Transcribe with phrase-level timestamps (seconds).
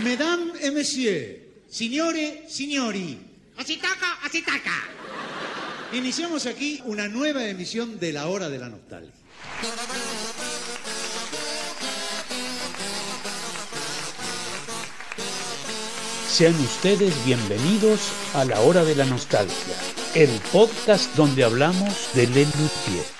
[0.00, 1.38] Mesdames et messieurs,
[1.68, 3.18] signore, signori,
[3.58, 4.72] Así toca, así toca.
[5.92, 9.12] iniciamos aquí una nueva emisión de La Hora de la Nostalgia.
[16.28, 18.00] Sean ustedes bienvenidos
[18.34, 19.76] a la hora de la nostalgia,
[20.14, 23.11] el podcast donde hablamos de Lelutier.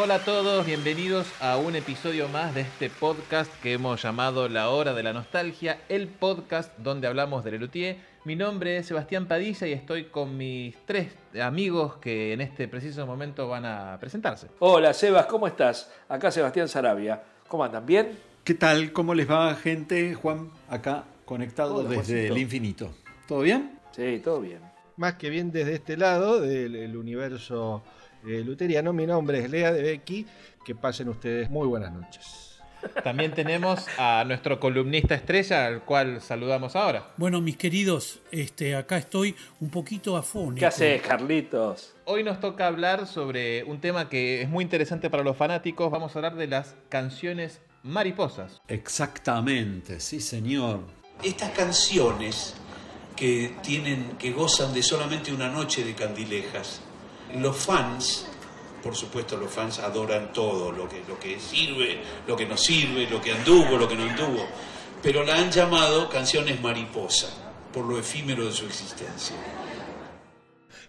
[0.00, 4.70] Hola a todos, bienvenidos a un episodio más de este podcast que hemos llamado La
[4.70, 7.96] Hora de la Nostalgia, el podcast donde hablamos de Lelutier.
[8.24, 11.08] Mi nombre es Sebastián Padilla y estoy con mis tres
[11.42, 14.46] amigos que en este preciso momento van a presentarse.
[14.60, 15.90] Hola Sebas, ¿cómo estás?
[16.08, 17.20] Acá Sebastián Sarabia.
[17.48, 17.84] ¿Cómo andan?
[17.84, 18.16] ¿Bien?
[18.44, 18.92] ¿Qué tal?
[18.92, 20.14] ¿Cómo les va, gente?
[20.14, 22.34] Juan, acá conectado Hola, desde Juancito.
[22.34, 22.90] el infinito.
[23.26, 23.80] ¿Todo bien?
[23.90, 24.60] Sí, todo bien.
[24.96, 27.82] más que bien desde este lado del el universo
[28.26, 28.92] eh, luteriano.
[28.92, 30.26] Mi nombre es Lea de Becky.
[30.64, 32.48] Que pasen ustedes muy buenas noches.
[33.02, 37.10] También tenemos a nuestro columnista estrella, al cual saludamos ahora.
[37.16, 40.60] Bueno, mis queridos, este, acá estoy un poquito afónico.
[40.60, 41.94] ¿Qué haces, Carlitos?
[42.04, 45.90] Hoy nos toca hablar sobre un tema que es muy interesante para los fanáticos.
[45.90, 48.60] Vamos a hablar de las canciones mariposas.
[48.68, 50.80] Exactamente, sí, señor.
[51.22, 52.54] estas canciones
[53.16, 56.80] que tienen que gozan de solamente una noche de candilejas
[57.36, 58.26] los fans
[58.82, 63.08] por supuesto los fans adoran todo lo que lo que sirve lo que no sirve
[63.10, 64.46] lo que anduvo lo que no anduvo
[65.02, 67.28] pero la han llamado canciones mariposa
[67.72, 69.36] por lo efímero de su existencia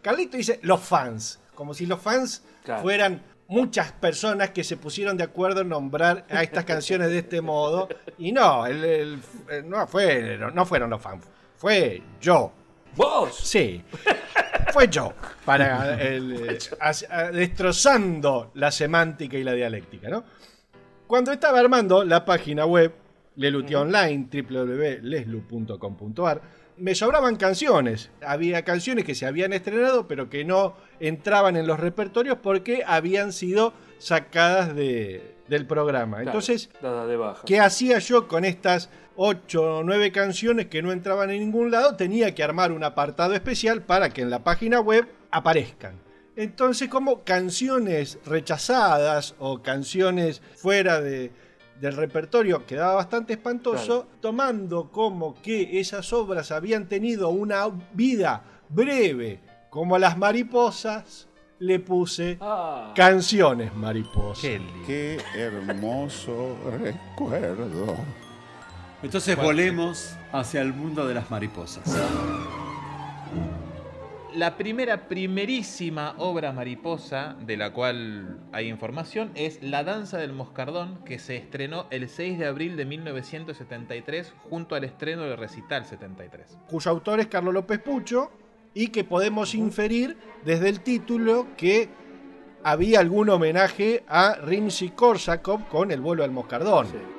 [0.02, 1.40] Carlito dice los fans.
[1.56, 2.84] Como si los fans Claro.
[2.84, 7.42] fueran muchas personas que se pusieron de acuerdo en nombrar a estas canciones de este
[7.42, 7.90] modo.
[8.18, 11.26] Y no, el- el- no, fue, no fueron los fans.
[11.58, 12.54] Fue yo.
[12.96, 13.36] ¿Vos?
[13.44, 13.84] Sí.
[14.74, 15.14] Fue yo.
[15.46, 20.24] Para el, eh, a- destrozando la semántica y la dialéctica, ¿no?
[21.08, 22.94] Cuando estaba armando la página web
[23.36, 24.28] Lelutia Online,
[25.20, 26.42] www.leslu.com.ar,
[26.78, 28.10] me sobraban canciones.
[28.26, 33.34] Había canciones que se habían estrenado, pero que no entraban en los repertorios porque habían
[33.34, 36.18] sido sacadas de- del programa.
[36.18, 37.42] Claro, Entonces, de baja.
[37.46, 38.90] ¿Qué hacía yo con estas
[39.22, 41.98] 8 o 9 canciones que no entraban en ningún lado?
[41.98, 45.96] Tenía que armar un apartado especial para que en la página web aparezcan.
[46.38, 51.32] Entonces, como canciones rechazadas o canciones fuera de-
[51.82, 59.42] del repertorio quedaba bastante espantoso, tomando como que esas obras habían tenido una vida breve
[59.70, 61.28] como las mariposas,
[61.60, 64.42] le puse Ah, canciones mariposas.
[64.88, 67.98] Qué hermoso recuerdo.
[69.02, 71.84] Entonces volemos hacia el mundo de las mariposas.
[74.34, 81.04] La primera, primerísima obra mariposa de la cual hay información es La Danza del Moscardón,
[81.04, 86.58] que se estrenó el 6 de abril de 1973 junto al estreno del Recital 73.
[86.70, 88.32] cuyo autor es Carlos López Pucho,
[88.74, 91.90] y que podemos inferir desde el título que
[92.64, 96.86] había algún homenaje a Rimsky-Korsakov con el vuelo al Moscardón.
[96.88, 97.19] sí.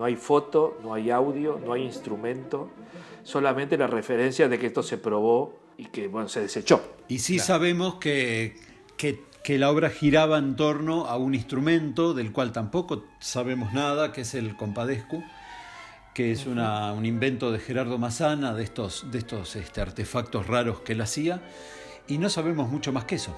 [0.00, 2.70] No, hay foto, no hay audio, no hay instrumento.
[3.22, 6.80] Solamente la referencia de que esto se probó y que bueno, se desechó.
[7.06, 8.56] Y sí sabemos que,
[8.96, 14.10] que, que la obra giraba en torno a un instrumento del cual tampoco sabemos nada,
[14.10, 15.22] que es el compadescu,
[16.14, 20.80] que es una- un invento de Gerardo Massana, de estos, de estos este, artefactos raros
[20.80, 21.42] que él hacía,
[22.08, 23.36] y no sabemos mucho más que eso.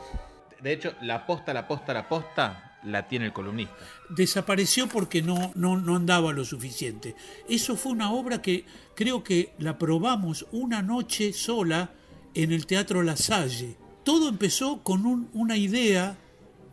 [0.60, 3.74] De hecho, la posta, la posta, la posta la tiene el columnista.
[4.08, 7.14] Desapareció porque no, no, no andaba lo suficiente.
[7.48, 11.92] Eso fue una obra que creo que la probamos una noche sola
[12.34, 13.76] en el Teatro La Salle.
[14.04, 16.16] Todo empezó con un- una idea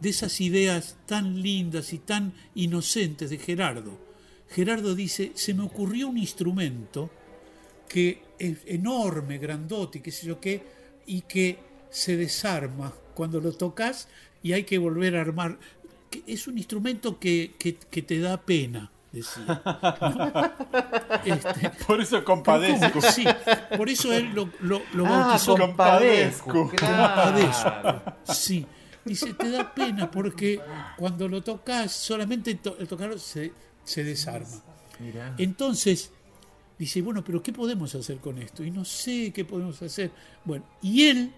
[0.01, 3.99] de esas ideas tan lindas y tan inocentes de Gerardo.
[4.49, 7.09] Gerardo dice, se me ocurrió un instrumento
[7.87, 10.63] que es enorme, grandote, qué sé yo qué,
[11.05, 11.59] y que
[11.89, 14.07] se desarma cuando lo tocas
[14.41, 15.59] y hay que volver a armar.
[16.09, 19.61] Que Es un instrumento que, que- que te da pena, decía.
[19.65, 20.51] ¿no?
[21.25, 22.43] Este, Por eso ¿cómo?
[23.11, 23.25] Sí,
[23.77, 26.51] por eso él lo, lo, lo Ah, bautizó compadezco.
[26.69, 28.03] Compadezco.
[28.33, 28.65] Sí.
[29.05, 30.59] Dice, te da pena porque
[30.97, 33.51] cuando lo tocas, solamente to- el tocarlo se,
[33.83, 34.61] se desarma.
[35.37, 36.11] Entonces,
[36.77, 38.63] dice, bueno, pero ¿qué podemos hacer con esto?
[38.63, 40.11] Y no sé qué podemos hacer.
[40.45, 41.31] Bueno, y él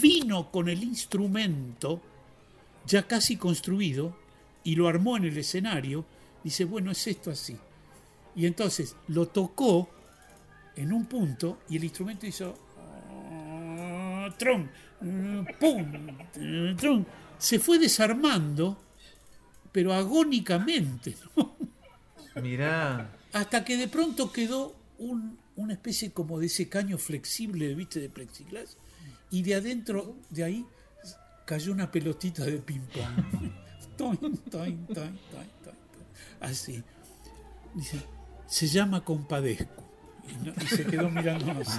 [0.00, 2.00] vino con el instrumento
[2.88, 4.16] ya casi construido
[4.64, 6.04] y lo armó en el escenario.
[6.42, 7.56] Dice, bueno, es esto así.
[8.34, 9.88] Y entonces lo tocó
[10.76, 12.56] en un punto y el instrumento hizo
[14.38, 14.70] tron,
[15.60, 17.06] pum, tron.
[17.38, 18.78] Se fue desarmando
[19.72, 21.54] pero agónicamente, ¿no?
[22.42, 23.12] Mirá.
[23.32, 28.00] hasta que de pronto quedó un- una especie como de ese caño flexible, ¿viste?
[28.00, 28.76] De plexiglas,
[29.30, 30.64] y de adentro, de ahí,
[31.48, 33.50] cayó una pelotita de ping-pong.
[33.96, 34.18] Toin,
[34.50, 35.18] toin, toin.
[36.40, 36.84] Así.
[37.74, 38.00] Dice,
[38.46, 39.82] se llama Compadezco.
[40.28, 41.66] Y, no- y se quedó mirándonos.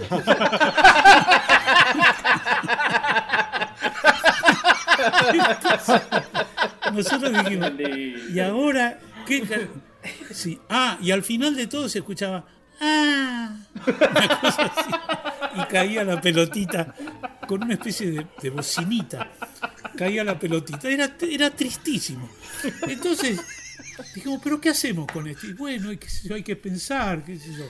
[6.94, 7.72] Nosotros dijimos,
[8.34, 9.68] y ahora, ¿qué?
[10.32, 10.60] Sí.
[10.70, 12.46] Ah, y al final de todo se escuchaba,
[12.82, 13.52] ¡ah!
[13.86, 14.92] Una cosa así.
[15.56, 16.94] Y caía la pelotita
[17.48, 19.32] con una especie de, de bocinita.
[19.98, 20.90] Caía la pelotita.
[20.90, 22.30] Era, era tristísimo.
[22.88, 23.40] Entonces,
[24.16, 25.48] dijimos, ¿pero qué hacemos con esto?
[25.48, 27.66] Y bueno, hay que, pensar, qué sé yo.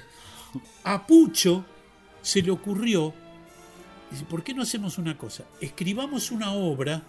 [0.83, 1.65] A Pucho
[2.21, 3.13] se le ocurrió,
[4.11, 5.45] dice, ¿por qué no hacemos una cosa?
[5.61, 7.01] Escribamos una obra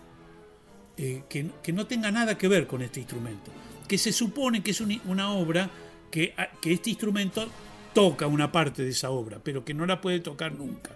[0.96, 3.50] eh, que, que no tenga nada que ver con este instrumento.
[3.88, 5.68] Que se supone que es un- una obra
[6.10, 7.48] que, que este instrumento
[7.92, 10.90] toca una parte de esa obra, pero que no la puede tocar nunca.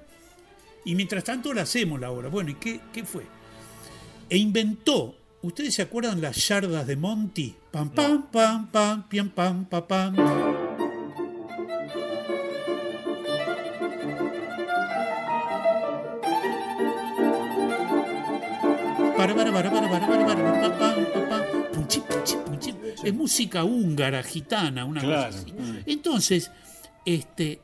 [0.84, 2.28] Y mientras tanto la hacemos la obra.
[2.28, 3.24] Bueno, ¿y qué, qué fue?
[4.28, 7.54] E inventó, ¿ustedes se acuerdan las yardas de Monty?
[7.70, 10.16] Pam, pam, pam, pam, piam, pam, pam, pam.
[10.16, 10.54] Pam.
[23.04, 25.26] Es música húngara, gitana, una Claro.
[25.32, 25.54] cosa así.
[25.86, 26.50] Entonces,
[27.04, 27.60] este,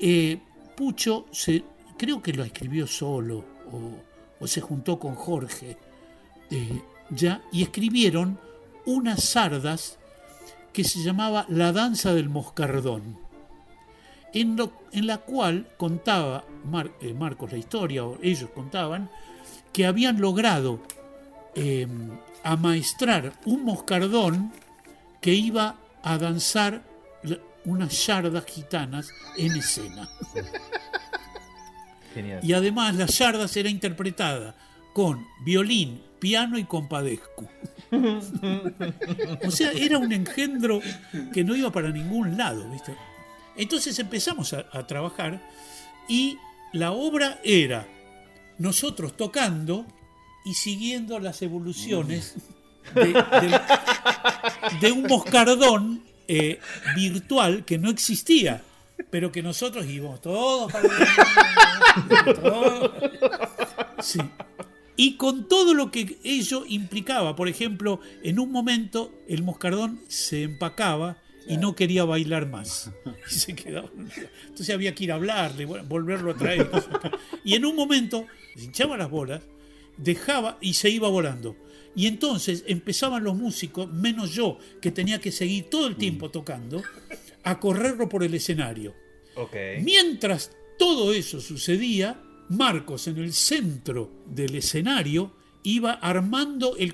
[0.00, 0.38] eh,
[0.76, 1.62] Pucho se,
[1.98, 3.44] creo que lo escribió solo
[4.40, 5.76] o, se juntó con Jorge
[6.50, 8.38] eh, ya y escribieron
[8.86, 9.98] unas sardas
[10.72, 13.18] que se llamaba La danza del moscardón,
[14.32, 16.44] en, lo- en la cual contaba
[17.00, 19.10] eh, Marcos la historia, o ellos contaban,
[19.72, 20.80] que habían logrado
[21.54, 21.86] eh,
[22.42, 24.50] amaestrar un moscardón
[25.20, 26.82] que iba a danzar
[27.64, 30.08] unas yardas gitanas en escena.
[32.14, 32.40] Genial.
[32.42, 34.54] Y además las yardas era interpretada
[34.92, 37.48] con violín, piano y compadezco.
[39.46, 40.80] o sea, era un engendro
[41.32, 42.94] que no iba para ningún lado, ¿viste?
[43.56, 45.40] Entonces empezamos a, a trabajar
[46.08, 46.38] y
[46.72, 47.86] la obra era
[48.58, 49.86] nosotros tocando
[50.44, 52.34] y siguiendo las evoluciones
[52.94, 53.60] de, del-
[54.80, 56.58] de un moscardón eh,
[56.94, 58.62] virtual que no existía,
[59.10, 60.88] pero que nosotros íbamos todos para.
[64.96, 70.42] Y con todo lo que ello implicaba, por ejemplo, en un momento el moscardón se
[70.42, 71.16] empacaba
[71.48, 72.90] y no quería bailar más.
[73.28, 73.90] Y.
[74.48, 76.70] Entonces había que ir a hablarle, volverlo a traer.
[77.44, 78.26] Y en un momento
[78.56, 79.42] hinchaba las bolas,
[79.96, 81.56] dejaba y se iba volando.
[81.94, 86.82] Y entonces empezaban los músicos, menos yo, que tenía que seguir todo el tiempo tocando,
[87.44, 88.94] a correrlo por el escenario.
[89.36, 89.54] Ok.
[89.82, 96.92] Mientras todo eso sucedía, Marcos en el centro del escenario iba armando el.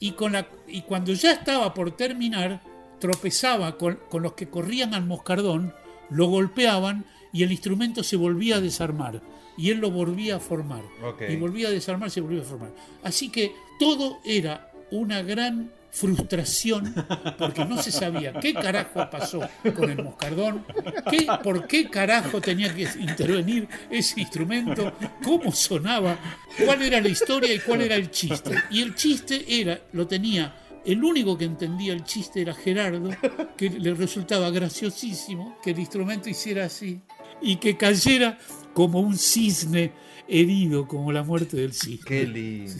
[0.00, 2.62] Y, con la, y cuando ya estaba por terminar,
[3.00, 5.74] tropezaba con, con los que corrían al moscardón,
[6.10, 9.22] lo golpeaban y el instrumento se volvía a desarmar.
[9.58, 10.82] Y él lo volvía a formar.
[11.28, 12.72] Y volvía a desarmar, se volvía a formar.
[13.02, 16.94] Así que todo era una gran frustración
[17.38, 19.40] porque no se sabía qué carajo pasó
[19.74, 20.64] con el moscardón,
[21.10, 24.92] qué, por qué carajo tenía que intervenir ese instrumento,
[25.24, 26.18] cómo sonaba,
[26.64, 28.54] cuál era la historia y cuál era el chiste.
[28.70, 33.10] Y el chiste era, lo tenía, el único que entendía el chiste era Gerardo,
[33.56, 37.00] que le resultaba graciosísimo que el instrumento hiciera así
[37.40, 38.38] y que cayera
[38.78, 39.90] como un cisne
[40.28, 42.04] herido, como la muerte del cisne.
[42.06, 42.72] Qué lindo.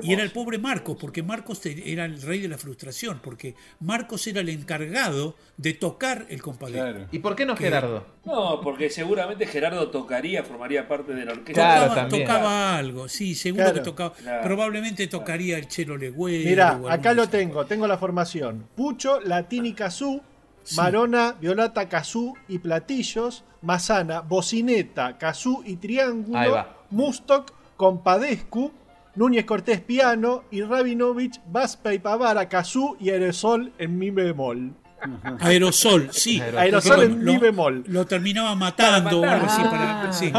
[0.00, 4.24] Y era el pobre Marcos, porque Marcos era el rey de la frustración, porque Marcos
[4.28, 6.74] era el encargado de tocar el compadre.
[6.74, 7.06] Claro.
[7.10, 7.56] ¿Y por qué no.
[7.56, 8.06] Gerardo?
[8.24, 11.52] No, porque seguramente Gerardo tocaría, formaría parte de la orquesta.
[11.54, 12.22] Claro, Tocaba, también.
[12.28, 13.78] tocaba algo, sí, seguro Claro.
[13.78, 14.14] que tocaba.
[14.14, 14.44] Claro.
[14.44, 16.48] Probablemente tocaría el chelo legüero.
[16.48, 18.68] Mirá, o acá lo tengo, tengo la formación.
[18.76, 20.22] Pucho, Latini Cazú,
[20.64, 20.76] Sí.
[20.76, 26.76] Marona, Violata Cazú y platillos, Mazana, bocineta, Cazú y Ahí triángulo, va.
[26.90, 28.72] Mustok, Compadescu,
[29.14, 34.72] Núñez Cortés piano y Rabinovich, Baspa y Pavara, Cazú y Aerosol en mi bemol.
[35.40, 36.40] Aerosol, sí.
[36.40, 37.84] Aerosol Lo- en mi lo- bemol.
[37.88, 39.62] Lo terminaba matando o algo así.
[39.62, 40.32] Para, Ah, sí,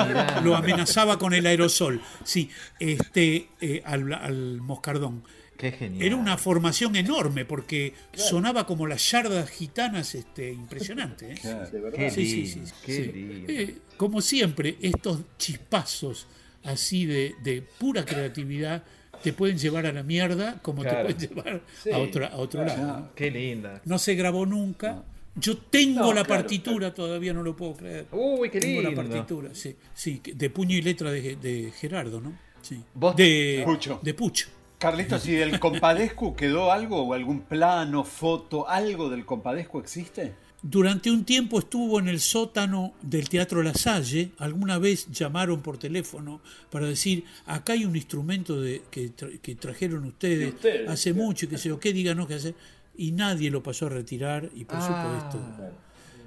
[0.44, 2.02] lo amenazaba con el aerosol.
[2.24, 2.50] Sí,
[2.80, 5.24] este, eh, al, al moscardón.
[5.58, 6.06] Qué genial.
[6.06, 11.34] Era una formación enorme porque sonaba como las yardas gitanas este, impresionante.
[11.34, 11.38] ¿eh?
[11.42, 11.70] Claro.
[11.96, 13.12] Qué Sí, sí, lindo, sí, qué sí.
[13.12, 13.52] lindo.
[13.54, 16.28] Eh, como siempre, estos chispazos
[16.64, 18.84] así de, de pura creatividad
[19.22, 21.08] te pueden llevar a la mierda como Claro.
[21.16, 21.92] te pueden llevar Sí.
[21.92, 23.00] a, otro, a otro lado.
[23.00, 23.16] ¿no?
[23.16, 23.82] Qué linda.
[23.86, 25.04] No se grabó nunca.
[25.36, 28.06] Yo tengo No, la claro, partitura, todavía no lo puedo creer.
[28.12, 29.04] Uy, qué Tengo la lindo.
[29.04, 29.76] partitura, sí.
[29.94, 32.38] Sí, de puño y letra de, de Gerardo, ¿no?
[32.62, 32.80] Sí.
[32.94, 34.00] Vos- de Pucho.
[34.04, 34.48] De Pucho.
[34.84, 40.34] Carlitos, ¿y del Compadescu quedó algo o algún plano, foto, algo del Compadescu existe?
[40.62, 44.32] Durante un tiempo estuvo en el sótano del Teatro La Salle.
[44.40, 49.56] Alguna vez llamaron por teléfono para decir, acá hay un instrumento de, que, tra- que
[49.56, 52.56] trajeron ustedes, ustedes, hace mucho, que sé yo, qué díganos qué hacer.
[52.98, 55.72] Y nadie lo pasó a retirar y por Ah, supuesto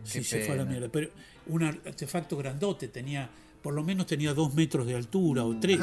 [0.04, 0.88] sí, se fue a la mierda.
[0.88, 1.10] Pero
[1.46, 3.28] un artefacto grandote, tenía
[3.66, 5.80] por lo menos tenía dos metros de altura o tres,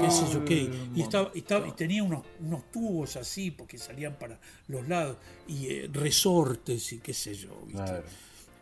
[0.00, 0.70] qué sé yo qué.
[0.96, 5.18] Y, estaba, y, estaba- y tenía unos, unos tubos así porque salían para los lados
[5.46, 7.50] y eh, resortes y qué sé yo.
[7.66, 8.02] ¿viste?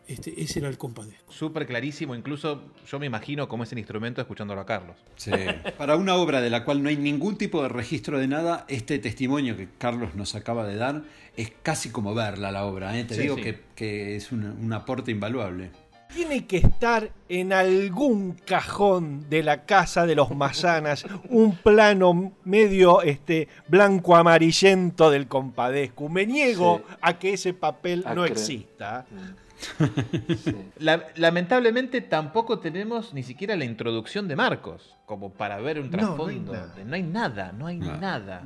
[0.09, 1.33] Este, ese era el compadezco.
[1.33, 4.97] Súper clarísimo, incluso yo me imagino cómo es el instrumento escuchándolo a Carlos.
[5.15, 5.31] Sí.
[5.79, 8.99] Para una obra de la cual no hay ningún tipo de registro de nada, este
[8.99, 11.05] testimonio que Carlos nos acaba de dar
[11.37, 12.99] es casi como verla la obra.
[12.99, 13.05] ¿eh?
[13.05, 13.43] Te Sí, digo sí.
[13.43, 15.71] Que, que es un, un aporte invaluable.
[16.15, 23.03] Tiene que estar en algún cajón de la casa de los Mazanas un plano medio
[23.03, 26.09] este, blanco amarillento del compadezco.
[26.09, 26.95] Me niego Sí.
[27.03, 28.33] a que ese papel A no creer.
[28.39, 29.07] exista.
[29.11, 30.55] Sí.
[30.79, 35.97] La- lamentablemente tampoco tenemos ni siquiera la introducción de Marcos, como para ver un No,
[35.97, 36.07] no hay
[36.39, 36.53] trasfondo.
[36.53, 36.75] nada.
[36.87, 37.97] no hay nada, no hay Nada.
[37.99, 38.43] nada.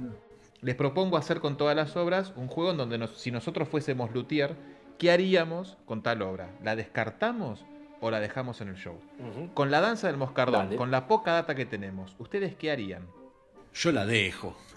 [0.62, 4.10] Les propongo hacer con todas las obras un juego en donde nos- si nosotros fuésemos
[4.12, 4.56] luthier,
[5.02, 6.50] ¿qué haríamos con tal obra?
[6.62, 7.64] ¿La descartamos
[8.00, 9.00] o la dejamos en el show?
[9.52, 10.76] Con la danza del moscardón, Dale.
[10.76, 13.08] con la poca data que tenemos, ¿ustedes qué harían?
[13.74, 14.56] Yo la dejo.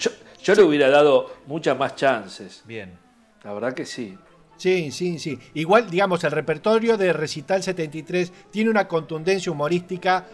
[0.00, 0.10] Yo,
[0.42, 2.62] yo le hubiera dado muchas más chances.
[2.66, 2.98] Bien.
[3.42, 4.18] La verdad que sí.
[4.56, 5.38] Sí, sí, sí.
[5.54, 10.26] Igual, digamos, el repertorio de Recital 73 tiene una contundencia humorística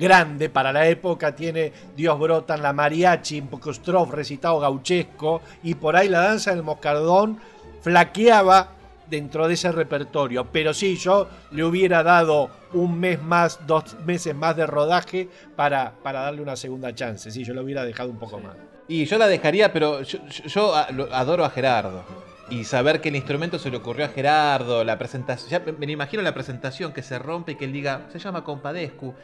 [0.00, 1.34] grande para la época.
[1.34, 5.42] Tiene Dios brotan, la mariachi, un poco strof, recitado gauchesco.
[5.62, 7.38] Y por ahí la danza del moscardón
[7.82, 8.72] flaqueaba
[9.08, 10.46] dentro de ese repertorio.
[10.50, 15.92] Pero sí, yo le hubiera dado un mes más, dos meses más de rodaje para,
[16.02, 17.30] para darle una segunda chance.
[17.30, 18.56] Sí, yo lo hubiera dejado un poco más.
[18.88, 22.04] Y yo la dejaría, pero yo, adoro a Gerardo.
[22.50, 26.20] Y saber que el instrumento se le ocurrió a Gerardo, la presentación, ya me imagino
[26.24, 29.14] la presentación que se rompe y que él diga, se llama Compadescu.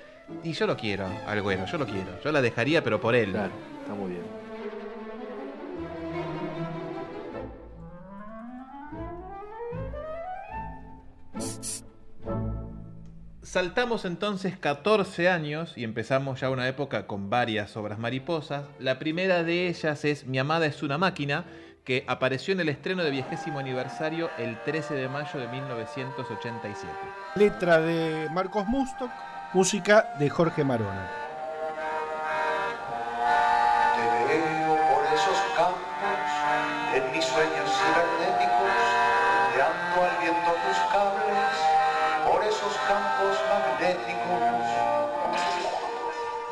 [0.43, 2.21] Y yo lo quiero, al bueno, yo lo quiero.
[2.23, 3.33] Yo la dejaría, pero por él.
[3.33, 3.53] Claro,
[3.83, 4.23] está muy bien.
[13.43, 18.65] Saltamos entonces 14 años y empezamos ya una época con varias obras mariposas.
[18.79, 21.47] La primera de ellas es Mi amada es una máquina,
[21.87, 26.93] que apareció en el estreno de vigésimo aniversario el 13 de mayo de 1987.
[27.37, 29.11] Letra de Marcos Mustok,
[29.53, 31.09] música de Jorge Marona.
[33.97, 36.19] Te veo por esos campos,
[36.95, 38.77] en mis sueños cibernéticos,
[39.49, 41.53] ondeando al viento tus cables,
[42.27, 44.67] por esos campos magnéticos.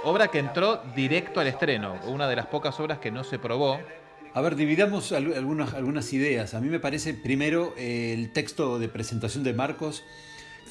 [0.05, 3.81] Obra que entró directo al estreno, una de las pocas obras que no se probó.
[4.35, 6.55] A ver, dividamos al- algunas, algunas ideas.
[6.55, 10.05] A mí me parece primero eh, el texto de presentación de Marcos.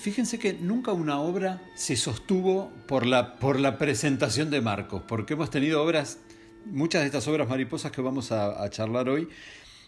[0.03, 5.31] Fíjense que nunca una obra se sostuvo por la, por la presentación de Marcos, porque
[5.31, 6.17] hemos tenido obras,
[6.65, 9.29] muchas de estas obras mariposas que vamos a, a charlar hoy,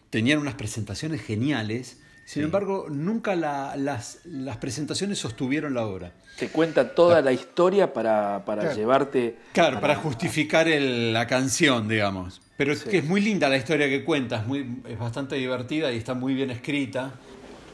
[0.09, 6.13] tenían unas presentaciones geniales, sin embargo, nunca la- las, las presentaciones sostuvieron la obra.
[6.39, 8.77] Te cuenta toda la historia para, para Claro.
[8.77, 9.35] llevarte.
[9.51, 12.41] Claro, para justificar el- la canción, digamos.
[12.55, 12.89] Pero es Sí.
[12.89, 16.13] que es muy linda la historia que cuenta, es, muy, es bastante divertida y está
[16.13, 17.11] muy bien escrita.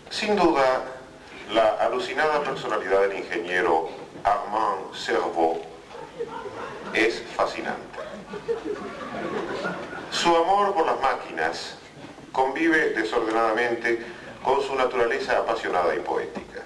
[0.10, 0.64] Sin duda,
[1.54, 3.90] la alucinada personalidad del ingeniero
[4.24, 5.62] Armand Cerveau
[6.94, 8.00] es fascinante.
[10.12, 11.78] Su amor por las máquinas
[12.32, 14.06] convive desordenadamente
[14.44, 16.62] con su naturaleza apasionada y poética.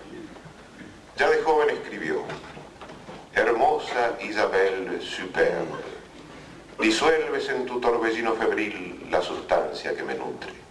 [1.18, 2.24] Ya de joven escribió,
[3.34, 5.65] Hermosa Isabel superbe,
[6.80, 10.64] disuelves en tu torbellino febril la sustancia que me nutre.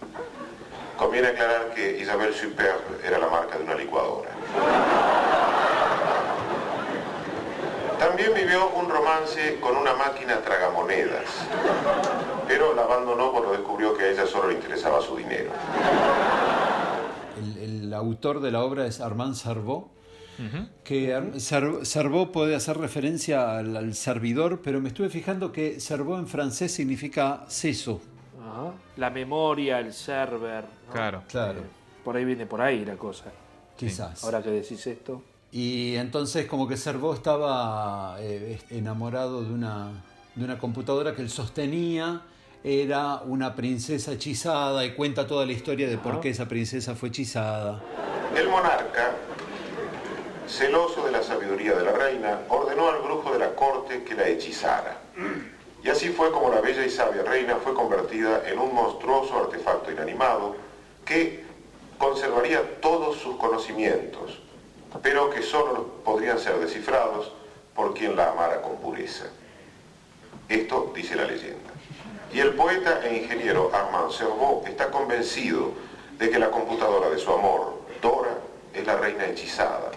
[0.97, 4.29] Conviene aclarar que Isabel Superbe era la marca de una licuadora.
[7.99, 11.25] También vivió un romance con una máquina tragamonedas,
[12.47, 15.49] pero la abandonó cuando descubrió que a ella solo le interesaba su dinero.
[17.37, 19.89] El, el autor de la obra es Armand Cerveau,
[20.83, 25.79] que Ar- Cer- Cerveau puede hacer referencia al, al servidor, pero me estuve fijando que
[25.79, 28.01] Cerveau en francés significa seso.
[28.55, 28.71] Ajá.
[28.97, 30.63] La memoria, el server.
[30.87, 30.93] ¿no?
[30.93, 31.23] Claro.
[31.27, 31.59] Claro,
[32.03, 33.25] Por ahí viene por ahí la cosa.
[33.75, 34.23] quizás.
[34.23, 35.21] Ahora que decís esto.
[35.51, 40.03] Y entonces como que Servo estaba eh, enamorado de una,
[40.35, 42.21] de una computadora que él sostenía
[42.63, 47.09] era una princesa hechizada y cuenta toda la historia de por qué esa princesa fue
[47.09, 47.81] hechizada.
[48.35, 49.11] El monarca,
[50.47, 54.27] celoso de la sabiduría de la reina, ordenó al brujo de la corte que la
[54.27, 54.97] hechizara.
[55.85, 59.91] Y así fue como la bella y sabia reina fue convertida en un monstruoso artefacto
[59.91, 60.55] inanimado
[61.05, 61.45] que
[61.99, 64.41] conservaría todos sus conocimientos,
[65.03, 67.31] pero que solo podrían ser descifrados
[67.75, 69.25] por quien la amara con pureza.
[70.49, 71.71] Esto dice la leyenda.
[72.33, 75.71] Y el poeta e ingeniero Armand Cerveau está convencido
[76.17, 78.39] de que la computadora de su amor, Dora,
[78.73, 79.91] es la reina hechizada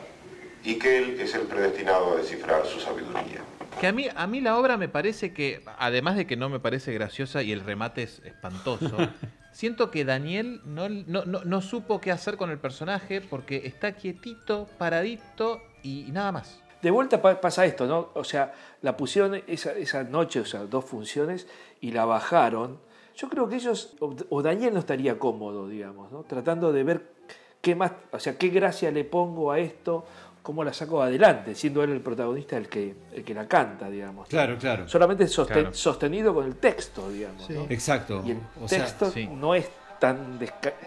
[0.62, 3.42] y que él es el predestinado a descifrar su sabiduría.
[3.80, 6.58] Que a mí, a mí la obra me parece que, además de que no me
[6.58, 8.96] parece graciosa y el remate es espantoso,
[9.52, 13.92] siento que Daniel no, no, no, no supo qué hacer con el personaje porque está
[13.92, 16.60] quietito, paradito y, y nada más.
[16.82, 18.10] De vuelta pa- pasa esto, ¿no?
[18.14, 21.46] O sea, la pusieron esa, esa noche, o sea, dos funciones,
[21.80, 22.80] y la bajaron.
[23.16, 26.22] Yo creo que ellos, o, o Daniel no estaría cómodo, digamos, ¿no?
[26.24, 27.12] Tratando de ver
[27.60, 30.04] qué más, o sea, qué gracia le pongo a esto,
[30.48, 34.28] cómo la saco adelante, siendo él el protagonista el que, el que la canta, digamos.
[34.28, 34.88] Claro, claro.
[34.88, 35.74] Solamente sosten- Claro.
[35.74, 37.44] sostenido con el texto, digamos.
[37.46, 37.52] Sí.
[37.52, 37.66] ¿no?
[37.68, 38.22] Exacto.
[38.24, 39.26] Y el O sea, texto sí.
[39.26, 39.68] no es
[40.00, 40.38] tan,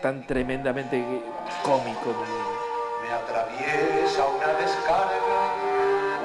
[0.01, 0.97] tan tremendamente
[1.61, 2.07] cómico.
[2.07, 5.53] ni- Me atraviesa una descarga,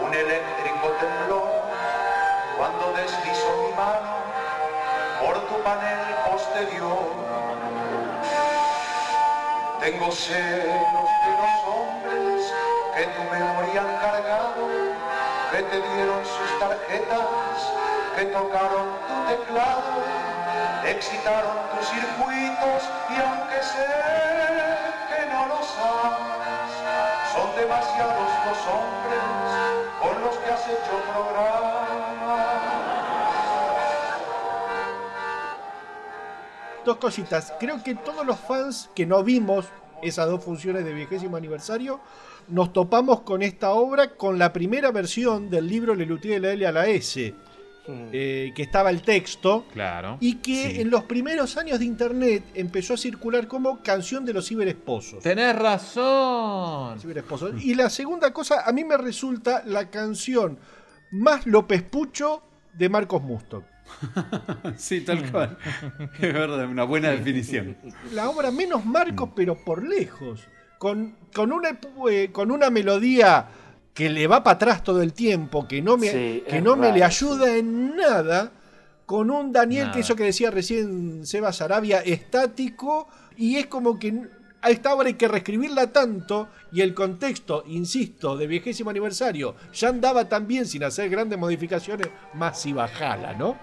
[0.02, 1.42] un eléctrico temblor,
[2.56, 4.16] cuando deslizo mi mano
[5.20, 5.98] por tu panel
[6.30, 7.04] posterior.
[9.80, 11.10] Tengo celos
[13.06, 14.68] que tu memoria han cargado,
[15.52, 17.28] que te dieron sus tarjetas,
[18.16, 20.02] que tocaron tu teclado,
[20.84, 23.86] excitaron tus circuitos y aunque sé
[25.08, 26.70] que no los amas,
[27.32, 29.22] son demasiados los hombres
[30.00, 31.86] con los que has hecho programa.
[36.84, 37.52] Dos cositas.
[37.58, 39.66] Creo que todos los fans que no vimos
[40.02, 42.00] esas dos funciones de vigésimo aniversario,
[42.48, 46.66] nos topamos con esta obra con la primera versión del libro Lelutier de la L
[46.66, 47.34] a la S,
[47.88, 49.64] eh, que estaba el texto.
[49.72, 50.18] Claro.
[50.20, 54.48] Y que en los primeros años de internet empezó a circular como canción de los
[54.48, 55.22] ciberesposos.
[55.22, 56.98] Tenés razón.
[57.00, 57.62] Ciberesposos.
[57.62, 60.58] Y la segunda cosa, a mí me resulta la canción
[61.10, 62.42] más López Pucho
[62.74, 63.64] de Marcos Musto.
[64.76, 65.58] sí, tal cual.
[66.20, 67.76] Es verdad, una buena definición.
[68.12, 70.46] La obra menos Marcos, pero por lejos.
[70.78, 71.78] Con, con, una,
[72.10, 73.46] eh, con una melodía
[73.94, 76.92] que le va para atrás todo el tiempo, que no me, Sí, que no me
[76.92, 78.52] le ayuda en nada,
[79.06, 79.94] con un Daniel, Nada.
[79.94, 84.28] que eso que decía recién Sebas Arabia, estático, y es como que
[84.66, 89.88] a esta obra hay que reescribirla tanto, y el contexto, insisto, de vigésimo aniversario, ya
[89.90, 93.56] andaba también sin hacer grandes modificaciones, más si bajala, ¿no?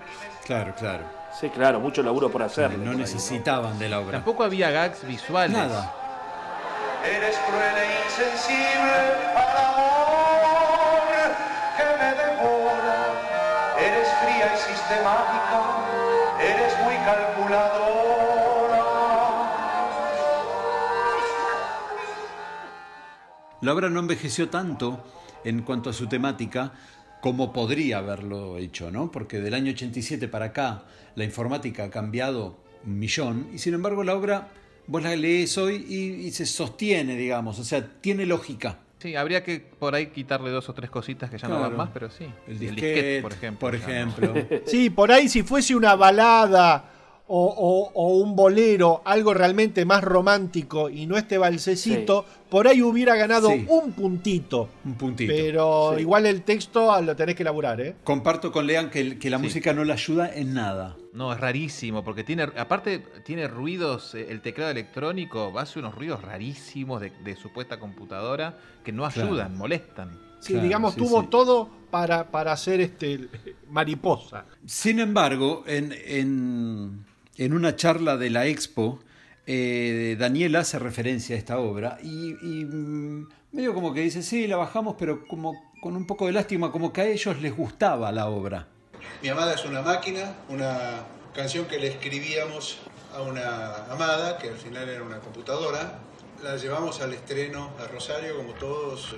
[0.45, 1.03] Claro, claro.
[1.37, 2.77] Sí, claro, mucho laburo por hacer.
[2.77, 4.11] No necesitaban de la obra.
[4.13, 5.57] Tampoco había gags visuales.
[5.57, 5.93] Nada.
[7.03, 8.99] Eres cruel e insensible
[9.35, 11.03] al amor
[11.75, 12.97] que me devora.
[13.77, 15.32] Eres fría y sistemática,
[23.63, 25.01] La obra no envejeció tanto
[25.45, 26.73] en cuanto a su temática
[27.21, 29.09] como podría haberlo hecho, ¿no?
[29.09, 30.83] Porque del año 87 para acá
[31.15, 34.49] la informática ha cambiado un millón y sin embargo la obra
[34.85, 38.79] vos la lees hoy y, y se sostiene, digamos, o sea, tiene lógica.
[38.99, 41.89] Sí, habría que por ahí quitarle dos o tres cositas que ya no van más,
[41.93, 42.25] pero sí.
[42.45, 43.59] El disquete, por ejemplo.
[43.59, 44.33] por ejemplo.
[44.65, 46.92] Sí, por ahí si fuese una balada
[47.35, 52.83] o, o- o un bolero, algo realmente más romántico y no este balsecito, por ahí
[52.83, 53.65] hubiera ganado Sí.
[53.69, 54.69] un puntito.
[54.85, 55.33] Un puntito.
[55.35, 56.01] Pero Sí.
[56.01, 57.95] igual el texto ah, lo tenés que elaborar, ¿eh?
[58.03, 60.95] Comparto con Lean que, que la música no le ayuda en nada.
[61.11, 66.21] No, es rarísimo, porque tiene, aparte tiene ruidos, eh, el teclado electrónico hace unos ruidos
[66.21, 69.29] rarísimos de, de supuesta computadora que no Claro.
[69.29, 70.19] ayudan, molestan.
[70.39, 73.27] Sí, digamos, tuvo todo para, para hacer este
[73.69, 74.45] mariposa.
[74.65, 77.05] Sin embargo, en, en-
[77.37, 78.99] en una charla de la Expo,
[79.45, 84.57] eh, Daniel hace referencia a esta obra y, mm, medio como que dice, sí, la
[84.57, 88.27] bajamos, pero como con un poco de lástima, como que a ellos les gustaba la
[88.29, 88.67] obra.
[89.21, 92.79] Mi amada es una máquina, una canción que le escribíamos
[93.13, 95.99] a una amada, que al final era una computadora.
[96.41, 99.13] La llevamos al estreno a Rosario, como todas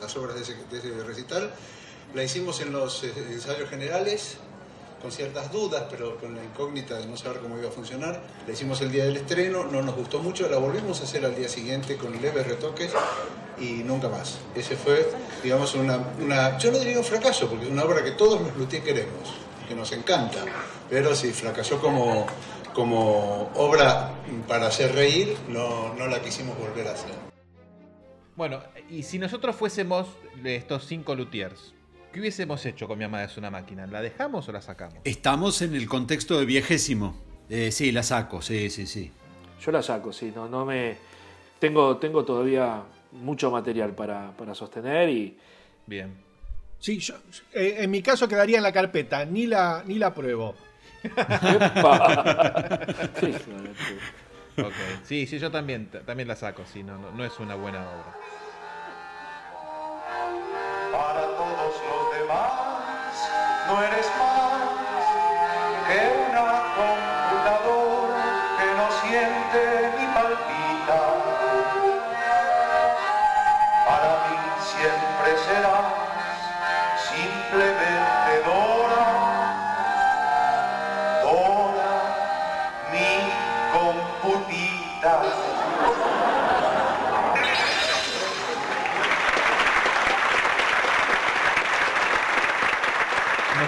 [0.00, 1.50] las obras de ese, de ese recital.
[2.14, 4.38] La hicimos en los eh, ensayos generales,
[5.06, 8.20] con ciertas dudas, pero con la incógnita de no saber cómo iba a funcionar.
[8.44, 11.36] La hicimos el día del estreno, no nos gustó mucho, la volvimos a hacer al
[11.36, 12.92] día siguiente con leves retoques
[13.56, 14.40] y nunca más.
[14.56, 15.08] Ese fue,
[15.44, 18.56] digamos, una, una yo no diría un fracaso, porque es una obra que todos los
[18.56, 19.32] luthiers queremos,
[19.68, 20.44] que nos encanta,
[20.90, 22.26] pero si fracasó como,
[22.74, 24.12] como obra
[24.48, 27.14] para hacer reír, no, no la quisimos volver a hacer.
[28.34, 30.08] Bueno, y si nosotros fuésemos
[30.44, 31.75] estos cinco luthiers,
[32.16, 33.86] ¿qué hubiésemos hecho con mi amada es una máquina?
[33.86, 35.00] ¿La dejamos o la sacamos?
[35.04, 37.14] Estamos en el contexto de viejésimo.
[37.50, 39.12] Eh, sí, la saco, sí, sí, sí.
[39.60, 40.96] Yo la saco, sí, no, no me.
[41.58, 45.36] Tengo, tengo todavía mucho material para, para sostener y.
[45.84, 46.14] Bien.
[46.78, 47.16] Sí, yo,
[47.52, 50.54] eh, en mi caso quedaría en la carpeta, ni la, ni la pruebo.
[53.20, 53.34] Sí,
[54.58, 54.72] Ok.
[55.04, 58.16] Sí, sí, yo también, también la saco, sí, no, no, no es una buena obra.
[63.66, 64.25] No eres más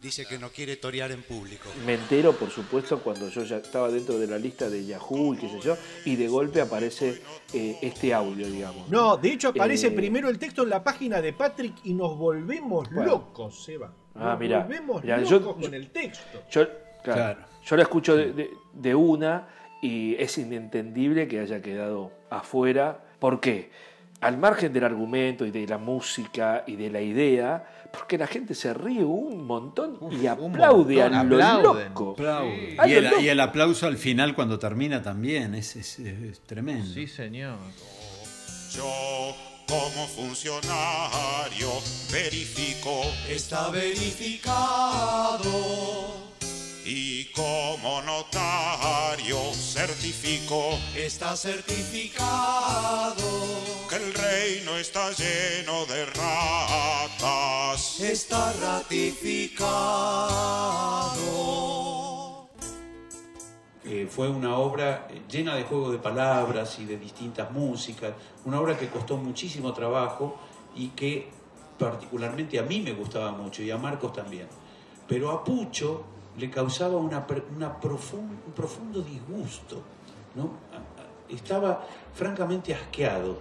[0.00, 1.68] Dice que no quiere torear en público.
[1.84, 5.38] Me entero, por supuesto, cuando yo ya estaba dentro de la lista de Yahoo y
[5.38, 7.20] qué sé yo, y de golpe aparece
[7.52, 8.88] eh, este audio, digamos.
[8.88, 12.16] No, de hecho aparece Eh, primero el texto en la página de Patrick y nos
[12.16, 13.10] volvemos Bueno.
[13.10, 13.92] locos, Seba.
[14.14, 16.42] Ah, Nos mirá, volvemos mirá, yo- locos yo- con el texto.
[16.50, 16.66] Yo,
[17.02, 17.40] claro, Claro.
[17.64, 19.48] yo la escucho de, de- de una
[19.82, 23.00] y es inentendible que haya quedado afuera.
[23.18, 23.70] ¿Por qué?
[24.20, 28.54] Al margen del argumento y de la música y de la idea, porque la gente
[28.54, 31.88] se ríe un montón y aplaude montón, a lo aplauden.
[31.94, 32.16] loco.
[32.86, 33.20] Y, el, loco.
[33.20, 36.86] y el aplauso al final cuando termina también, es, es- es tremendo.
[36.86, 37.56] Sí, señor.
[38.70, 38.84] Yo,
[39.68, 41.70] como funcionario,
[42.10, 43.02] verifico.
[43.28, 45.50] Está verificado,
[46.84, 50.78] Y como notario, certifico.
[50.96, 53.22] está certificado,
[53.88, 58.00] Que el reino está lleno de ratas.
[58.00, 58.52] está
[60.92, 62.11] ratificado.
[63.92, 68.14] Eh, fue una obra llena de juego de palabras y de distintas músicas,
[68.46, 70.34] una obra que costó muchísimo trabajo
[70.74, 71.28] y que
[71.78, 74.46] particularmente a mí me gustaba mucho y a Marcos también.
[75.06, 76.04] Pero a Pucho
[76.38, 79.82] le causaba una, una un profundo disgusto,
[80.36, 80.52] ¿no?
[81.28, 83.40] Estaba francamente asqueado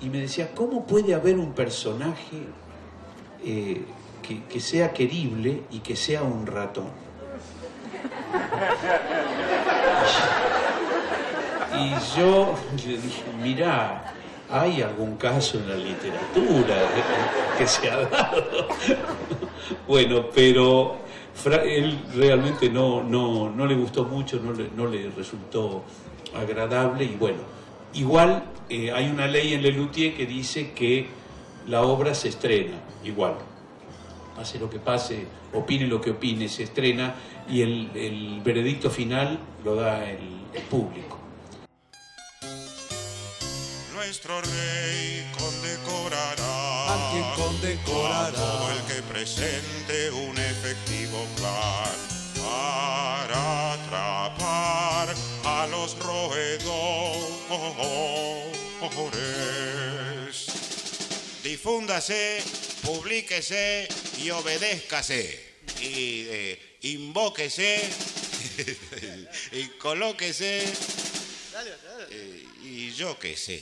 [0.00, 2.46] y me decía, ¿cómo puede haber un personaje
[3.44, 3.84] eh,
[4.26, 7.03] que, que sea querible y que sea un ratón?
[11.76, 12.54] Y yo
[12.86, 14.14] le dije, mira,
[14.50, 16.76] hay algún caso en la literatura
[17.58, 18.68] que se ha dado.
[19.86, 20.98] Bueno, pero
[21.64, 25.82] él realmente no, no, no le gustó mucho, no le, no le resultó
[26.34, 27.38] agradable y bueno,
[27.92, 31.06] igual eh, hay una ley en Lelutier que dice que
[31.66, 33.34] la obra se estrena, igual.
[34.36, 37.14] Pase lo que pase, opine lo que opine, se estrena
[37.48, 41.18] y el, el veredicto final lo da el, público.
[43.92, 51.90] Nuestro rey condecorará a quien condecorará todo el que presente un efectivo plan
[52.40, 56.54] para atrapar a los roedores.
[61.42, 62.42] Difúndase,
[62.82, 63.88] publíquese
[64.22, 65.54] y obedézcase.
[65.80, 67.80] Y eh, invóquese,
[69.52, 70.62] y colóquese,
[72.10, 73.60] eh, y yo qué sé.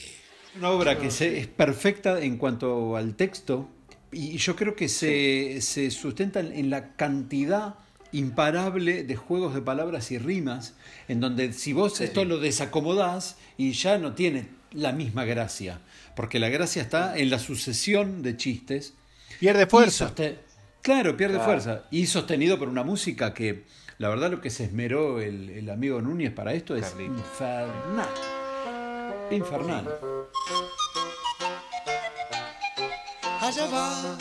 [0.56, 3.68] Una obra que se- es perfecta en cuanto al texto
[4.10, 7.76] y yo creo que se, se sustenta en la cantidad
[8.12, 10.74] imparable de juegos de palabras y rimas,
[11.08, 15.80] en donde si vos esto lo desacomodás y ya no tiene la misma gracia,
[16.14, 18.92] porque la gracia está en la sucesión de chistes.
[19.40, 20.12] Pierde fuerza.
[20.82, 21.48] Claro, pierde Claro.
[21.50, 21.82] fuerza.
[21.90, 23.64] Y sostenido por una música que,
[23.98, 28.08] la verdad, lo que se esmeró el, el amigo Núñez para esto es infernal.
[29.30, 29.88] Infernal.
[33.40, 34.18] Allá va.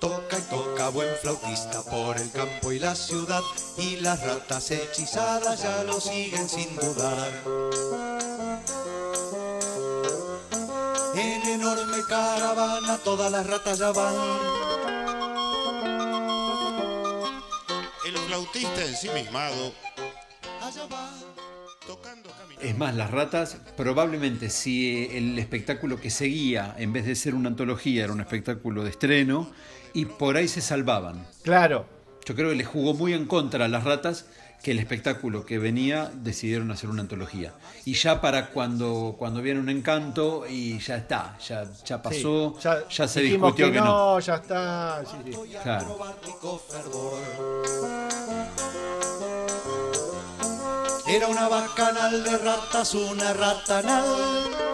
[0.00, 3.40] Toca y toca buen flautista por el campo y la ciudad
[3.78, 7.30] y las ratas hechizadas ya lo siguen sin dudar.
[11.18, 14.14] En enorme caravana todas las ratas ya van.
[18.06, 19.72] El flautista ensimismado,
[21.86, 22.60] tocando caminando.
[22.60, 27.48] Es más, las ratas, probablemente si el espectáculo que seguía, en vez de ser una
[27.48, 29.50] antología, era un espectáculo de estreno,
[29.94, 31.26] y por ahí se salvaban.
[31.42, 31.86] Claro.
[32.26, 34.26] Yo creo que le jugó muy en contra a las ratas
[34.62, 37.52] que el espectáculo que venía decidieron hacer una antología.
[37.84, 42.62] Y ya para cuando, cuando viene un encanto y ya está, ya, ya pasó, Sí,
[42.64, 44.18] ya, ya, se discutió que, no.
[44.18, 45.02] ya está.
[45.04, 45.56] sí, sí.
[45.62, 45.98] Claro.
[51.08, 53.32] Era una bacanal de ratas, una.
[53.32, 54.65] Ratanal.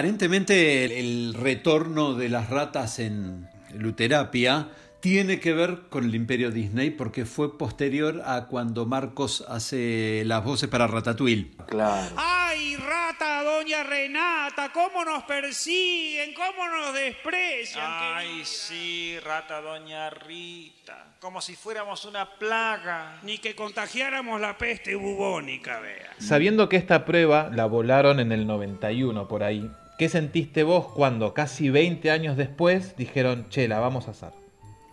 [0.00, 4.68] Aparentemente el, el retorno de las ratas en luterapia
[5.00, 10.42] tiene que ver con el imperio Disney porque fue posterior a cuando Marcos hace las
[10.42, 11.50] voces para Ratatouille.
[11.66, 12.14] Claro.
[12.16, 14.72] ¡Ay, rata, doña Renata!
[14.72, 16.32] ¿Cómo nos persiguen?
[16.32, 17.84] ¿Cómo nos desprecian?
[17.86, 21.14] Ay, sí, rata doña Rita.
[21.20, 23.18] Como si fuéramos una plaga.
[23.22, 26.14] Ni que contagiáramos la peste bubónica, vea.
[26.18, 31.34] Sabiendo que esta prueba la volaron en el 91 por ahí, ¿qué sentiste vos cuando
[31.34, 34.32] casi 20 años después dijeron, che, la vamos a hacer?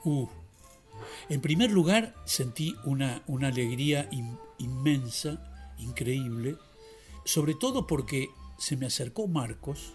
[0.04, 0.28] Uh,
[1.30, 6.58] en primer lugar, sentí una, una alegría in- inmensa, increíble,
[7.24, 9.94] sobre todo porque se me acercó Marcos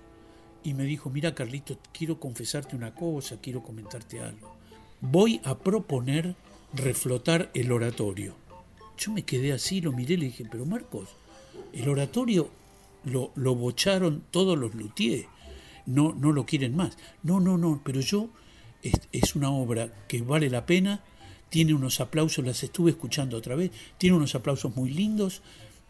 [0.64, 4.57] y me dijo, mira Carlito, quiero confesarte una cosa, quiero comentarte algo.
[5.03, 6.37] Voy a proponer
[6.72, 8.35] reflotar el oratorio.
[8.96, 11.11] Yo me quedé así, lo miré y le dije, pero Marcos,
[11.75, 12.62] el oratorio
[13.05, 15.27] lo, lo bocharon todos los luthiers,
[15.87, 16.97] no, no lo quieren más.
[17.23, 18.31] No, no, no, pero yo
[18.83, 21.03] es, es una obra que vale la pena,
[21.49, 25.43] tiene unos aplausos, las estuve escuchando otra vez, tiene unos aplausos muy lindos,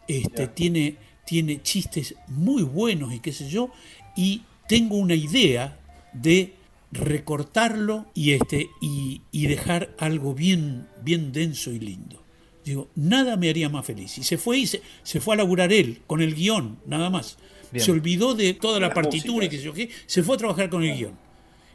[0.07, 3.71] este, tiene, tiene chistes muy buenos y qué sé yo,
[4.15, 5.79] y tengo una idea
[6.13, 6.55] de
[6.91, 12.22] recortarlo y, este, y, y dejar algo bien, bien denso y lindo.
[12.65, 14.17] Digo, nada me haría más feliz.
[14.17, 17.37] Y se fue y se, se fue a laburar él, con el guion, nada más.
[17.71, 17.83] Bien.
[17.83, 20.69] Se olvidó de toda la partitura y qué sé yo qué, se fue a trabajar
[20.69, 21.17] con el guion.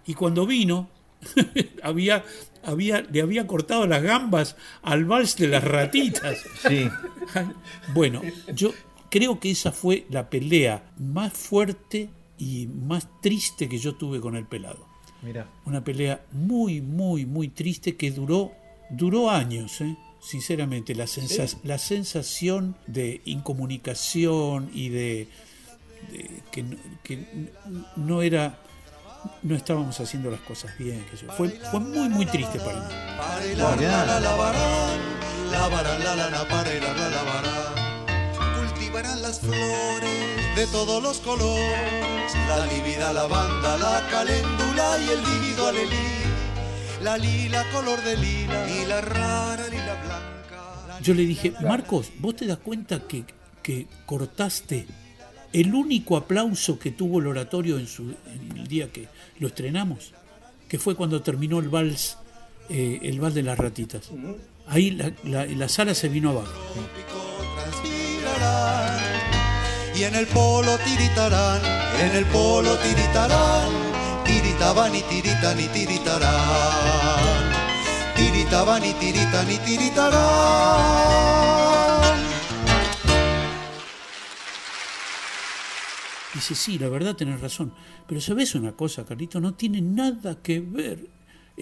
[0.07, 0.88] Y cuando vino,
[1.83, 2.24] había,
[2.64, 6.38] había, le había cortado las gambas al vals de las ratitas.
[6.66, 6.88] Sí.
[7.92, 8.22] Bueno,
[8.55, 8.72] yo
[9.11, 14.35] creo que esa fue la pelea más fuerte y más triste que yo tuve con
[14.35, 14.87] el pelado.
[15.22, 15.46] Mira.
[15.66, 18.53] Una pelea muy, muy, muy triste que duró,
[18.90, 19.96] duró años, ¿eh?
[20.20, 20.94] Sinceramente.
[20.94, 21.57] La, sensa- Sí.
[21.64, 25.28] la sensación de incomunicación y de,
[26.11, 27.26] de que, no- que
[27.96, 28.59] no era.
[29.42, 31.04] No estábamos haciendo las cosas bien.
[31.11, 31.33] qué sé yo.
[31.33, 32.94] Fue, fue muy, muy triste para mí.
[38.59, 45.66] Cultivarán las flores de todos los colores, la lívida lavanda, la caléndula y el lívido
[45.68, 46.17] alelí.
[47.02, 50.98] La lila color de lila y la rara lila blanca.
[51.00, 53.24] Yo le dije, Marcos, ¿vos te das cuenta que,
[53.62, 54.87] que cortaste
[55.52, 59.08] el único aplauso que tuvo el oratorio en, su, en el día que
[59.38, 60.12] lo estrenamos?
[60.68, 62.18] Que fue cuando terminó el vals,
[62.68, 64.11] eh, el vals de las ratitas.
[64.66, 66.52] Ahí la, la- la sala se vino abajo.
[69.96, 71.61] Y en el polo tiritarán,
[72.00, 73.70] en el polo tiritarán,
[74.59, 77.53] tiritaban y tiritan y tiritarán,
[78.16, 80.18] tiritaban y tiritan y tiritarán.
[86.35, 87.73] Dice, sí, la verdad tenés razón.
[88.09, 91.07] Pero sabes una cosa, Carlito, no tiene nada que ver.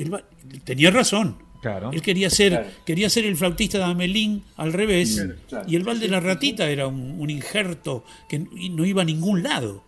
[0.09, 0.25] Ba-
[0.65, 1.37] tenía razón.
[1.61, 1.91] Claro.
[1.93, 2.69] Él quería ser, Claro.
[2.87, 5.17] quería ser el flautista de Amelín al revés.
[5.17, 5.67] Claro, claro.
[5.69, 9.43] Y el Val de la Ratita era un, un injerto que no iba a ningún
[9.43, 9.85] lado.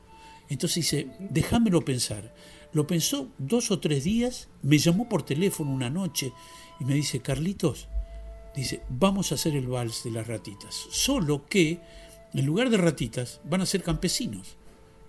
[0.50, 2.34] Entonces dice, déjamelo pensar.
[2.78, 6.32] Lo pensó dos o tres días, me llamó por teléfono una noche
[6.78, 7.88] y me dice, Carlitos,
[8.54, 10.86] dice, vamos a hacer el vals de las ratitas.
[10.88, 11.80] Solo que,
[12.32, 14.54] en lugar de ratitas, van a ser campesinos.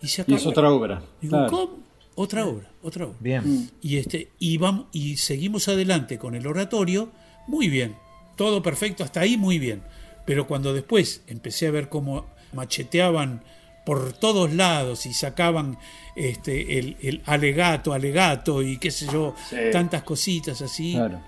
[0.02, 0.38] Y se Y acabó.
[0.40, 1.04] es otra obra.
[1.22, 1.52] Digo, claro.
[1.52, 1.78] ¿cómo?
[2.16, 3.18] Otra obra, otra obra.
[3.20, 3.70] Bien.
[3.84, 7.12] Y, este, y, vamos, y seguimos adelante con el oratorio,
[7.46, 7.96] muy bien,
[8.36, 9.84] todo perfecto, hasta ahí muy bien.
[10.26, 13.44] Pero cuando después empecé a ver cómo macheteaban
[13.86, 15.78] por todos lados y sacaban
[16.20, 19.56] este, el, el alegato, alegato y qué sé yo, Sí.
[19.72, 20.94] tantas cositas así.
[20.94, 21.20] Claro.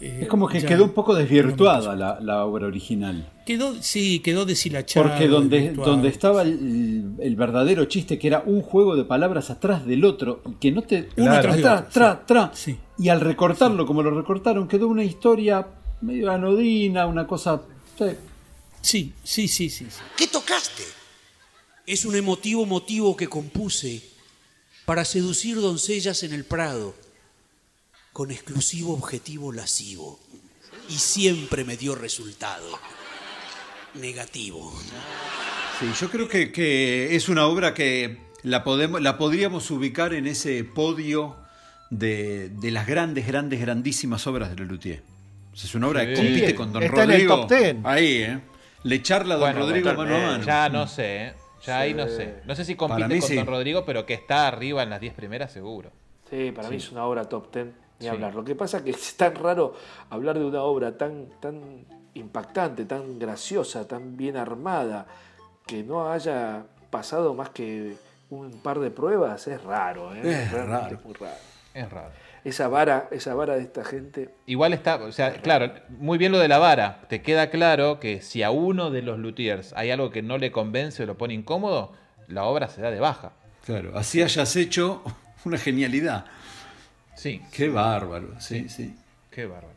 [0.00, 3.28] eh, Es como que ya quedó un poco no desvirtuada la, la obra original.
[3.44, 5.08] Quedó, sí, quedó deshilachada.
[5.08, 9.84] Porque donde, donde estaba el, el verdadero chiste, que era un juego de palabras atrás
[9.84, 11.08] del otro, y que no te.
[11.16, 12.50] Uno atrás de tra, otro, tra, tra.
[12.54, 12.76] Sí.
[12.98, 15.66] Y al recortarlo como lo recortaron, quedó una historia
[16.00, 17.60] medio anodina, una cosa.
[18.80, 19.86] Sí, sí, sí, sí.
[19.90, 20.00] sí.
[20.16, 20.82] ¿Qué tocaste?
[21.86, 24.00] Es un emotivo motivo que compuse
[24.90, 26.96] para seducir doncellas en el Prado,
[28.12, 30.18] con exclusivo objetivo lascivo.
[30.88, 32.66] Y siempre me dio resultado
[33.94, 34.76] negativo.
[35.78, 40.26] Sí, yo creo que, que es una obra que la, podemos, la podríamos ubicar en
[40.26, 41.36] ese podio
[41.90, 45.04] de, de las grandes, grandes, grandísimas obras de Lelutier.
[45.54, 46.22] Es una obra que Sí.
[46.22, 47.36] compite con Don Está en el Rodrigo.
[47.42, 47.82] top ten.
[47.84, 48.40] Ahí, ¿eh?
[48.82, 50.44] Le charla a Don Bueno, Rodrigo mano a eh, mano.
[50.44, 51.34] Ya no sé, ¿eh?
[51.62, 52.36] Ya ahí no sé.
[52.46, 53.36] No sé si compite Para mí con sí.
[53.36, 55.90] Don Rodrigo, pero que está arriba en las 10 primeras seguro.
[56.28, 58.08] Sí, para mí es una obra top ten, ni Sí.
[58.08, 58.34] hablar.
[58.34, 59.74] Lo que pasa es que es tan raro
[60.10, 65.06] hablar de una obra tan, tan impactante, tan graciosa, tan bien armada,
[65.66, 67.96] que no haya pasado más que
[68.30, 70.20] un par de pruebas, es raro, ¿eh?
[70.20, 70.96] Es Realmente raro.
[70.96, 71.36] es muy raro.
[71.74, 72.10] Es raro.
[72.44, 74.30] Esa vara, esa vara de esta gente.
[74.46, 77.02] Igual está, o sea, claro, muy bien lo de la vara.
[77.08, 80.50] Te queda claro que si a uno de los luthiers hay algo que no le
[80.50, 81.92] convence o lo pone incómodo,
[82.28, 83.32] la obra se da de baja.
[83.66, 85.02] Claro, así hayas hecho
[85.44, 86.24] una genialidad.
[87.14, 87.42] Sí.
[87.52, 88.96] Qué bárbaro, sí, sí.
[89.30, 89.74] Qué bárbaro.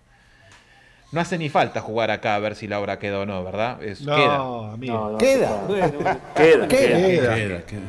[1.11, 3.83] No hace ni falta jugar acá a ver si la obra queda o no, ¿verdad?
[3.83, 4.73] Es, No, queda.
[4.73, 4.93] amigo.
[4.93, 5.63] No, no, Queda.
[5.67, 5.99] Bueno,
[6.33, 7.35] Queda, queda.
[7.35, 7.81] Queda, queda.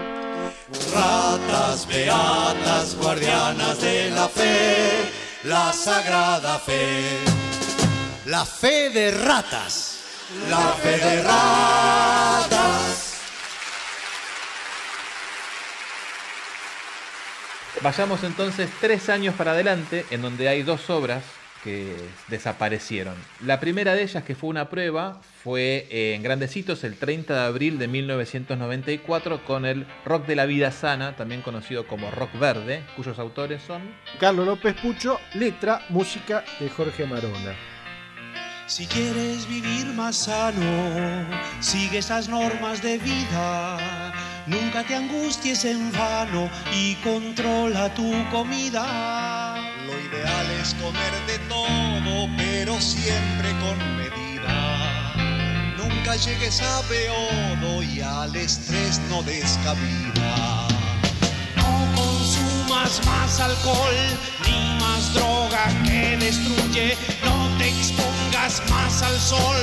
[0.68, 5.12] Ratas beatas, guardianas de la fe,
[5.44, 7.20] la sagrada fe.
[8.24, 10.00] La fe de ratas.
[10.50, 13.14] La fe de ratas.
[17.80, 21.22] Vayamos entonces tres años para adelante, en donde hay dos obras
[21.66, 21.96] que
[22.28, 23.16] desaparecieron.
[23.44, 27.40] La primera de ellas, que fue una prueba, fue eh, en Grandecitos el 30 de
[27.40, 32.84] abril de 1994 con el Rock de la Vida Sana, también conocido como Rock Verde,
[32.94, 33.82] cuyos autores son...
[34.20, 37.56] Carlos López Pucho, letra, música de Jorge Marona.
[38.68, 41.26] Si quieres vivir más sano,
[41.58, 44.12] sigue esas normas de vida.
[44.46, 49.56] Nunca te angusties en vano y controla tu comida.
[49.84, 55.14] Lo ideal es comer de todo, pero siempre con medida.
[55.76, 60.68] Nunca llegues a beodo y al estrés no des cabida.
[61.56, 63.96] No consumas más alcohol
[64.46, 66.96] ni más droga que destruye.
[67.24, 69.56] No te expongas más al sol,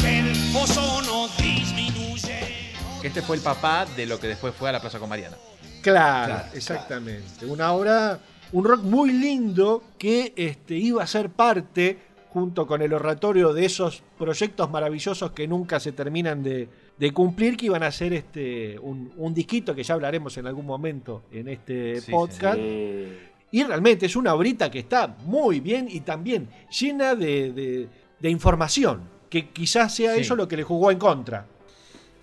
[0.00, 2.57] que el ozono disminuye.
[3.02, 5.36] Este fue el papá de lo que después fue a la Plaza con Mariana.
[5.82, 7.46] Claro, Claro, exactamente.
[7.46, 8.18] Una obra,
[8.52, 11.98] un rock muy lindo que este, iba a ser parte,
[12.30, 17.56] junto con el oratorio, de esos proyectos maravillosos que nunca se terminan de, de cumplir,
[17.56, 21.48] que iban a ser este, un, un disquito que ya hablaremos en algún momento en
[21.48, 22.58] este Sí, podcast.
[22.60, 27.88] Eh, Y realmente es una obrita que está muy bien y también llena de, de-
[28.20, 30.20] de información, que quizás sea Sí.
[30.22, 31.46] eso lo que le jugó en contra.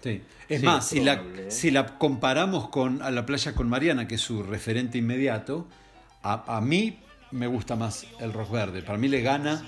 [0.05, 0.21] Sí.
[0.47, 4.15] Es Sí, más, si la, si la comparamos con a la playa con Mariana, que
[4.15, 5.67] es su referente inmediato,
[6.21, 6.99] a, a mí
[7.31, 8.83] me gusta más el rock verde.
[8.83, 9.65] Para mí le gana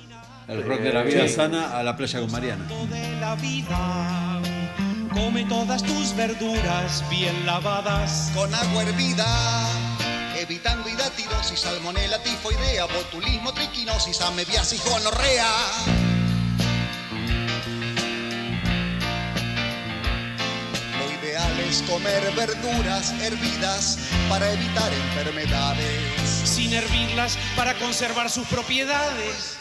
[0.47, 1.33] el rock de la vida Sí.
[1.33, 2.65] sana a la playa con Mariana.
[2.67, 4.39] de la vida.
[5.13, 8.31] Come todas tus verduras bien lavadas.
[8.35, 9.25] Con agua hervida,
[10.39, 15.47] evitando hidatidosis, salmonela, tifoidea, botulismo, triquinosis, amebiasis, gonorrea.
[21.69, 23.99] Es comer verduras hervidas
[24.29, 26.21] para evitar enfermedades.
[26.45, 29.57] Sin hervirlas para conservar sus propiedades.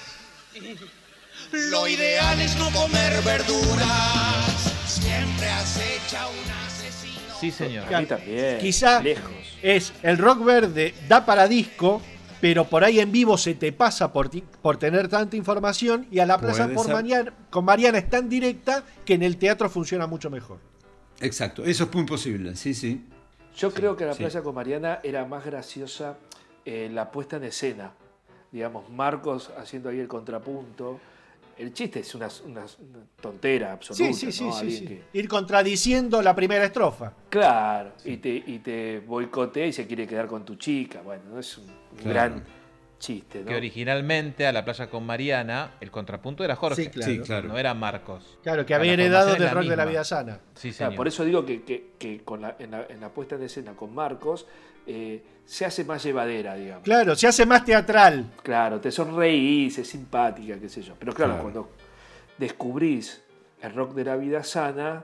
[1.53, 4.73] Lo ideal es no comer verduras.
[4.87, 7.35] Siempre acecha un asesino.
[7.41, 7.93] Sí, señor.
[7.95, 8.59] A mí también.
[8.59, 9.31] Quizá Lejos.
[9.63, 12.01] es el rock verde da para disco,
[12.41, 16.21] pero por ahí en vivo se te pasa por, ti- por tener tanta información y
[16.21, 16.89] a la plaza por.
[16.91, 20.59] Mariana, con Mariana es tan directa que en el teatro funciona mucho mejor.
[21.21, 23.05] Exacto, eso es muy posible, sí, sí.
[23.57, 24.19] Yo creo que la sí.
[24.19, 26.19] playa con Mariana era más graciosa
[26.65, 27.93] eh, la puesta en escena.
[28.53, 31.01] Digamos, Marcos haciendo ahí el contrapunto.
[31.57, 34.13] El chiste es una, una- una tontera absoluta.
[34.13, 34.53] Sí, sí, sí, ¿no?
[34.53, 34.87] sí, Alguien sí.
[34.87, 37.13] que- Ir contradiciendo la primera estrofa.
[37.31, 41.01] Claro, y te, y te boicotea y se quiere quedar con tu chica.
[41.01, 42.11] Bueno, no es un, un Claro.
[42.35, 42.45] gran
[42.99, 43.47] chiste, ¿no?
[43.47, 46.85] Que originalmente a la playa con Mariana el contrapunto era Jorge.
[46.85, 47.13] Sí, claro.
[47.13, 47.49] Sí, claro.
[47.49, 48.39] No era Marcos.
[48.43, 50.41] Claro, que había heredado del rock de la vida sana.
[50.55, 50.97] Sí, Claro, señor.
[50.97, 53.73] por eso digo que, que- que con la, en, la, en la puesta en escena
[53.75, 54.47] con Marcos
[54.87, 56.85] eh, se hace más llevadera, digamos.
[56.85, 58.33] Claro, se hace más teatral.
[58.43, 60.95] Claro, te sonreís, es simpática, qué sé yo.
[60.99, 61.43] Pero claro, Claro.
[61.43, 61.71] cuando
[62.39, 63.23] descubrís
[63.63, 65.03] el rock de la vida sana,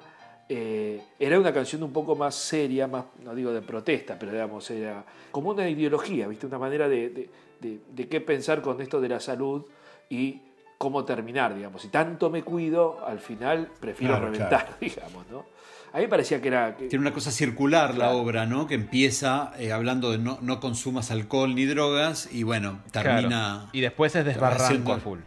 [0.48, 4.70] eh, era una canción un poco más seria, más, no digo de protesta, pero digamos,
[4.70, 6.46] era como una ideología, ¿viste?
[6.46, 7.30] Una manera de, de-
[7.62, 9.64] de- de qué pensar con esto de la salud
[10.10, 10.42] y
[10.76, 11.80] cómo terminar, digamos.
[11.82, 14.76] Si tanto me cuido, al final prefiero Claro, reventar, claro.
[14.80, 15.46] digamos, ¿no?
[15.94, 16.74] A mí me parecía que era...
[16.76, 18.16] que- Tiene una cosa circular la Claro.
[18.18, 18.66] obra, ¿no?
[18.66, 23.28] Que empieza eh, hablando de no, no consumas alcohol ni drogas y bueno, termina...
[23.28, 23.68] Claro.
[23.72, 25.18] Y después es desbarranco a full.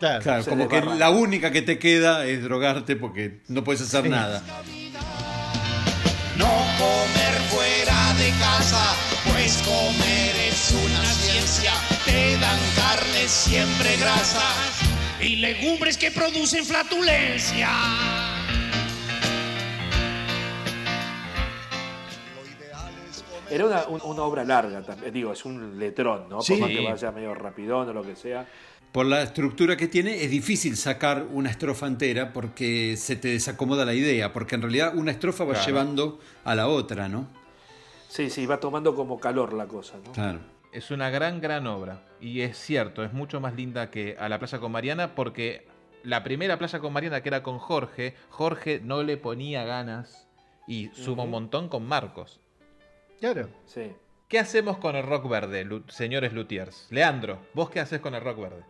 [0.00, 4.02] Claro, Claro, como que la única que te queda es drogarte porque no puedes hacer
[4.04, 4.08] Sí.
[4.08, 4.42] nada.
[6.38, 8.94] No comer fuera de casa,
[9.30, 10.43] pues comer
[12.04, 14.78] Te dan carne siempre grasas
[15.20, 17.68] Y legumbres que producen flatulencia.
[23.50, 26.40] Era una, un- una obra larga también, digo, es un letrón, ¿no?
[26.40, 26.52] Sí.
[26.54, 28.46] Por más que vaya medio rapidón o lo que sea.
[28.90, 33.84] Por la estructura que tiene es difícil sacar una estrofa entera porque se te desacomoda
[33.84, 35.66] la idea, porque en realidad una estrofa va Claro.
[35.66, 37.26] llevando a la otra, ¿no?
[38.08, 40.12] Sí, sí, va tomando como calor la cosa, ¿no?
[40.12, 40.38] Claro.
[40.74, 42.02] Es una gran, gran obra.
[42.20, 45.68] Y es cierto, es mucho más linda que a la playa con Mariana porque
[46.02, 50.26] la primera playa con Mariana que era con Jorge, Jorge no le ponía ganas
[50.66, 52.40] y suma un montón con Marcos.
[53.20, 53.48] Claro.
[53.66, 53.92] Sí.
[54.26, 56.88] ¿Qué hacemos con el rock verde, señores luthiers?
[56.90, 58.64] Leandro, ¿vos qué haces con el rock verde?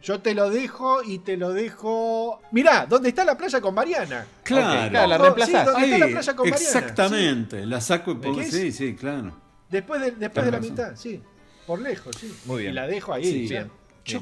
[0.00, 2.40] Yo te lo dejo y te lo dejo.
[2.52, 4.26] Mirá, ¿dónde está la playa con Mariana?
[4.44, 4.90] Claro.
[4.90, 5.60] claro, la reemplazás.
[5.60, 6.68] sí, ¿dónde está Ahí, la playa con Mariana?
[6.68, 8.42] exactamente, la saco y pongo...
[8.44, 9.32] Sí, sí, claro.
[9.68, 11.20] Después de, después de la mitad, sí.
[11.66, 12.34] Por lejos, sí.
[12.44, 12.72] Muy bien.
[12.72, 13.24] Y la dejo ahí.
[13.24, 13.46] Sí.
[13.48, 13.70] Bien.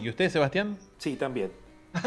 [0.02, 0.78] ¿Y usted, Sebastián?
[0.98, 1.50] Sí, también.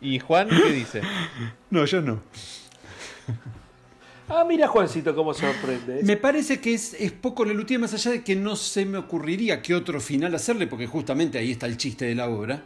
[0.00, 1.02] ¿Y Juan qué dice?
[1.70, 2.22] No, yo no.
[4.28, 6.02] Ah, mira Juancito cómo sorprende.
[6.02, 9.60] Me parece que es, es poco Lelutier, más allá de que no se me ocurriría
[9.60, 12.62] qué otro final hacerle, porque justamente ahí está el chiste de la obra.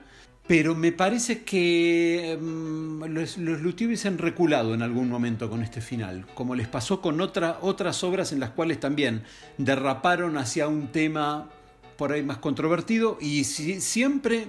[0.48, 5.80] Pero me parece que mm, los, los Luthier hubiesen reculado en algún momento con este
[5.82, 9.22] final, como les pasó con otra, otras obras en las cuales también
[9.58, 11.50] derraparon hacia un tema
[11.98, 14.46] por ahí más controvertido y si- siempre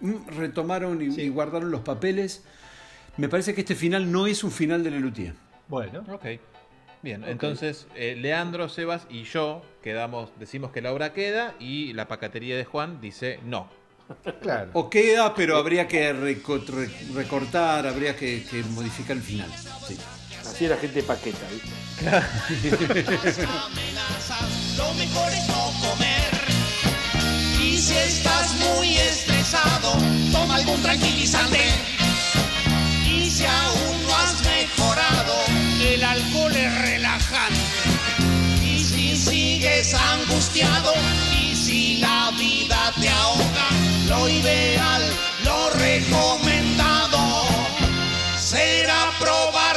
[0.00, 2.44] mm, retomaron y, y guardaron los papeles.
[3.16, 5.34] Me parece que este final no es un final de Lelutier.
[5.68, 6.04] Bueno.
[6.12, 6.24] Ok.
[7.02, 12.06] Bien, entonces eh, Leandro, Sebas y yo quedamos, decimos que la obra queda y la
[12.06, 13.68] pacatería de Juan dice no.
[14.40, 14.70] Claro.
[14.74, 19.48] O queda, pero habría que reco- re- recortar, habría que, que modificar el final.
[19.86, 19.96] Sí.
[20.46, 21.70] Así la gente paqueta, ¿viste?
[24.76, 26.30] Lo mejor es no comer.
[27.62, 29.92] Y si estás muy estresado,
[30.32, 31.60] toma algún tranquilizante.
[33.06, 35.34] Y si aún no has mejorado,
[35.80, 37.60] El alcohol es relajante.
[38.64, 40.92] y si sigues angustiado,
[41.40, 43.68] y si la vida te ahoga,
[44.08, 45.02] lo ideal,
[45.44, 47.46] lo recomendado,
[48.36, 49.71] será probar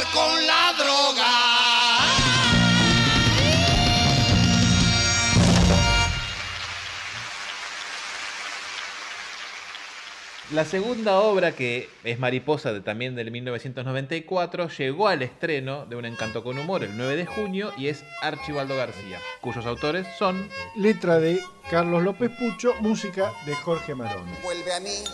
[10.56, 16.06] La segunda obra, que es Mariposa de, también del 1994, llegó al estreno de Un
[16.06, 20.48] Encanto con Humor el 9 de junio y es Archibaldo García, cuyos autores son...
[20.74, 24.24] Letra de Carlos López Pucho, música de Jorge Marón.
[24.42, 25.04] vuelve a mí,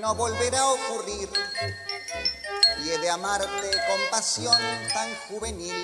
[0.00, 1.28] no volverá a ocurrir.
[2.84, 3.46] Y he de amarte
[3.88, 4.56] con pasión
[4.92, 5.74] tan juvenil,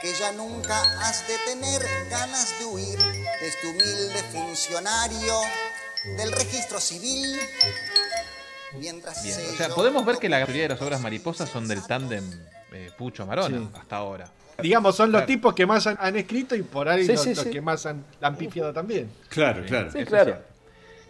[0.00, 5.34] que ya nunca has de tener ganas de huir de este humilde funcionario
[6.16, 7.38] del registro civil.
[8.78, 11.66] Mientras Bien, sé o sea, podemos ver que la mayoría de las obras mariposas son
[11.66, 12.24] del tándem
[12.72, 13.68] eh, Pucho Marona Sí.
[13.78, 14.28] hasta ahora.
[14.58, 15.26] Digamos, son los Claro.
[15.26, 17.50] tipos que más han, han escrito y por ahí Sí, los, sí, los sí.
[17.50, 19.10] que más han, han pifiado también.
[19.28, 19.90] Claro, claro.
[20.06, 20.42] Claro.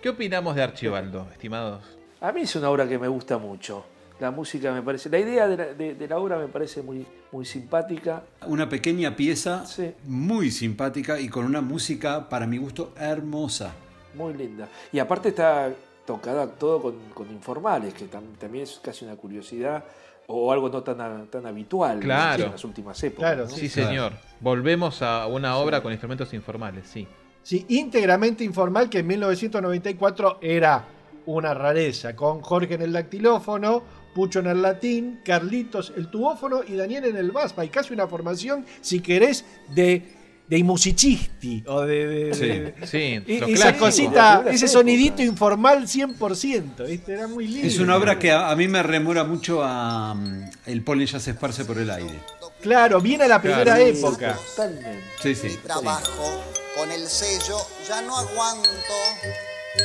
[0.03, 1.83] ¿Qué opinamos de Archibaldo, estimados?
[2.21, 3.85] A mí es una obra que me gusta mucho.
[4.19, 7.07] La música me parece, la idea de la, de- de la obra me parece muy,
[7.33, 8.23] muy simpática.
[8.47, 9.65] Una pequeña pieza
[10.05, 13.73] muy simpática y con una música, para mi gusto, hermosa.
[14.15, 14.69] Muy linda.
[14.91, 15.71] Y aparte está
[16.07, 19.85] tocada todo con, con informales, que tam- también es casi una curiosidad
[20.29, 22.45] o algo no tan, a- tan habitual Claro.
[22.47, 23.37] en las últimas épocas.
[23.37, 23.47] ¿no?
[23.49, 24.13] Sí, señor.
[24.41, 27.07] Volvemos a una obra con instrumentos informales, sí.
[27.43, 30.85] Sí, íntegramente informal, que en 1994 era
[31.27, 33.83] una rareza, con Jorge en el dactilófono,
[34.17, 37.67] Pucho en el latín, Carlitos el tubófono y Daniel en el basba.
[37.67, 39.45] Y casi una formación, si querés,
[39.75, 40.03] de,
[40.49, 41.63] de musicisti.
[41.67, 43.85] O de, de- Sí, de- sí, y- lo esa clásico.
[43.85, 46.87] cosita, De ese sonidito informal 100%.
[46.87, 47.13] ¿viste?
[47.13, 47.69] Era muy lindo.
[47.69, 51.21] Es una obra que a, a mí me remora mucho a mm, El polen ya
[51.21, 52.19] se esparce por el aire.
[52.63, 53.83] Claro, viene a la primera Claro.
[53.85, 54.39] época.
[54.57, 55.03] Totalmente.
[55.23, 55.59] Sí, sí.
[55.63, 56.43] Trabajo
[56.75, 58.71] con el sello, ya no aguanto.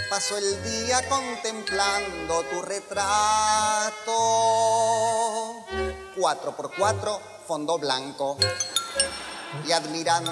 [0.10, 4.12] Paso el día contemplando tu retrato.
[6.18, 8.38] 4x4, fondo blanco.
[9.68, 10.32] Y admirando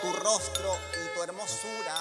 [0.00, 1.94] tu rostro y tu hermosura.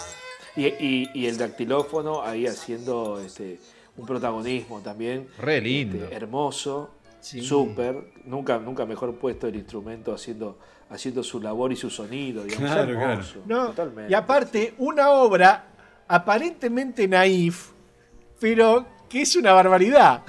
[0.56, 3.60] Y, y- y el dactilófono ahí haciendo este,
[3.98, 5.30] un protagonismo también.
[5.38, 6.04] Re lindo.
[6.06, 6.90] este, hermoso,
[7.22, 8.14] súper.
[8.26, 10.58] Nunca, nunca mejor puesto el instrumento haciendo,
[10.90, 12.44] haciendo su labor y su sonido.
[12.44, 14.12] Digamos, Claro, hermoso, No, totalmente.
[14.12, 15.68] y aparte, una obra
[16.08, 17.70] aparentemente naif,
[18.40, 20.24] pero que es una barbaridad.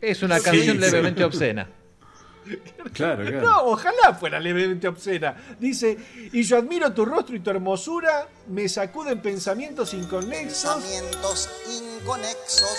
[0.00, 0.80] Es una Sí, canción sí.
[0.82, 1.68] levemente obscena.
[2.92, 5.34] Claro, No, ojalá fuera levemente obscena.
[5.58, 5.96] Dice,
[6.30, 10.74] y yo admiro tu rostro y tu hermosura, me sacuden pensamientos inconexos.
[10.74, 11.48] Pensamientos
[12.02, 12.78] inconexos.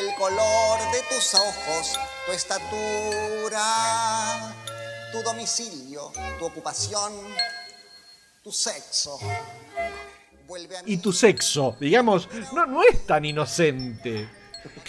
[0.00, 3.62] El color de tus ojos, tu estatura,
[5.12, 6.10] tu domicilio,
[6.40, 7.12] tu ocupación,
[8.42, 9.16] tu sexo.
[10.86, 14.28] Y tu sexo, digamos, no, no es tan inocente.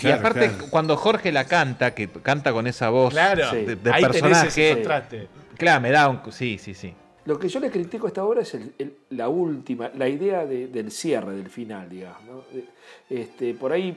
[0.01, 4.03] y aparte, cuando Jorge la canta, que canta con esa voz Claro, de, de ahí
[4.11, 5.27] tenés ese personaje.
[5.57, 6.19] Claro, me da un.
[6.31, 6.93] Sí, sí, sí.
[7.25, 10.45] Lo que yo le critico a esta obra es el- el- la última, la idea
[10.45, 12.23] de- del cierre, del final, digamos.
[12.25, 12.43] ¿no?
[13.09, 13.95] Este, por ahí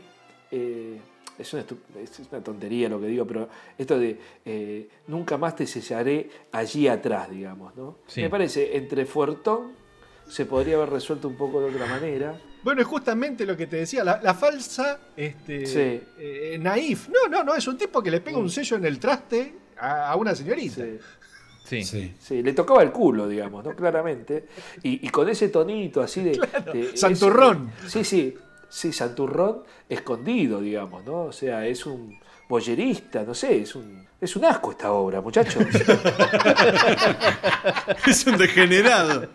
[0.50, 0.98] eh,
[1.38, 3.48] es, una estu- es una tontería lo que digo, pero
[3.78, 7.74] esto de eh, nunca más te sellaré allí atrás, digamos.
[7.74, 7.96] ¿no?
[8.06, 8.20] Sí.
[8.20, 9.72] Me parece, entre Fuertón
[10.28, 12.38] se podría haber resuelto un poco de otra manera.
[12.62, 16.00] Bueno, es justamente lo que te decía, la, la falsa este, Sí.
[16.18, 17.08] eh, naif.
[17.08, 20.10] No, no, no, es un tipo que le pega un sello en el traste a,
[20.10, 20.82] a una señorita.
[21.64, 21.82] Sí.
[21.82, 23.74] Sí, le tocaba el culo, digamos, ¿no?
[23.74, 24.46] Claramente.
[24.82, 26.30] Y, y con ese tonito así de.
[26.72, 27.70] de- santurrón.
[27.84, 28.34] es- sí, sí.
[28.68, 31.22] Sí, santurrón escondido, digamos, ¿no?
[31.26, 32.18] O sea, es un
[32.48, 35.64] boyerista, no sé, es un, es un asco esta obra, muchachos.
[38.06, 39.28] es un degenerado.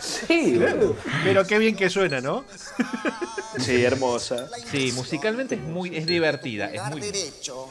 [0.00, 0.60] Sí.
[1.22, 2.44] Pero qué bien que suena, ¿no?
[3.58, 4.48] Sí, hermosa.
[4.70, 7.68] Sí, musicalmente es muy es divertida, es muy derecho.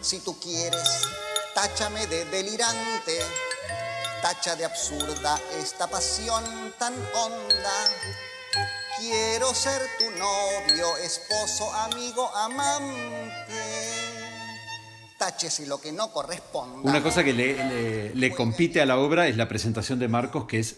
[0.00, 1.02] Si tú quieres,
[1.54, 3.18] táchame de delirante,
[4.22, 6.44] tacha de absurda esta pasión
[6.78, 7.90] tan honda.
[8.98, 14.11] Quiero ser tu novio, esposo, amigo, amante.
[15.50, 16.78] Si lo que no corresponda.
[16.88, 20.46] Una cosa que le, le- le compite a la obra es la presentación de Marcos,
[20.46, 20.76] que es,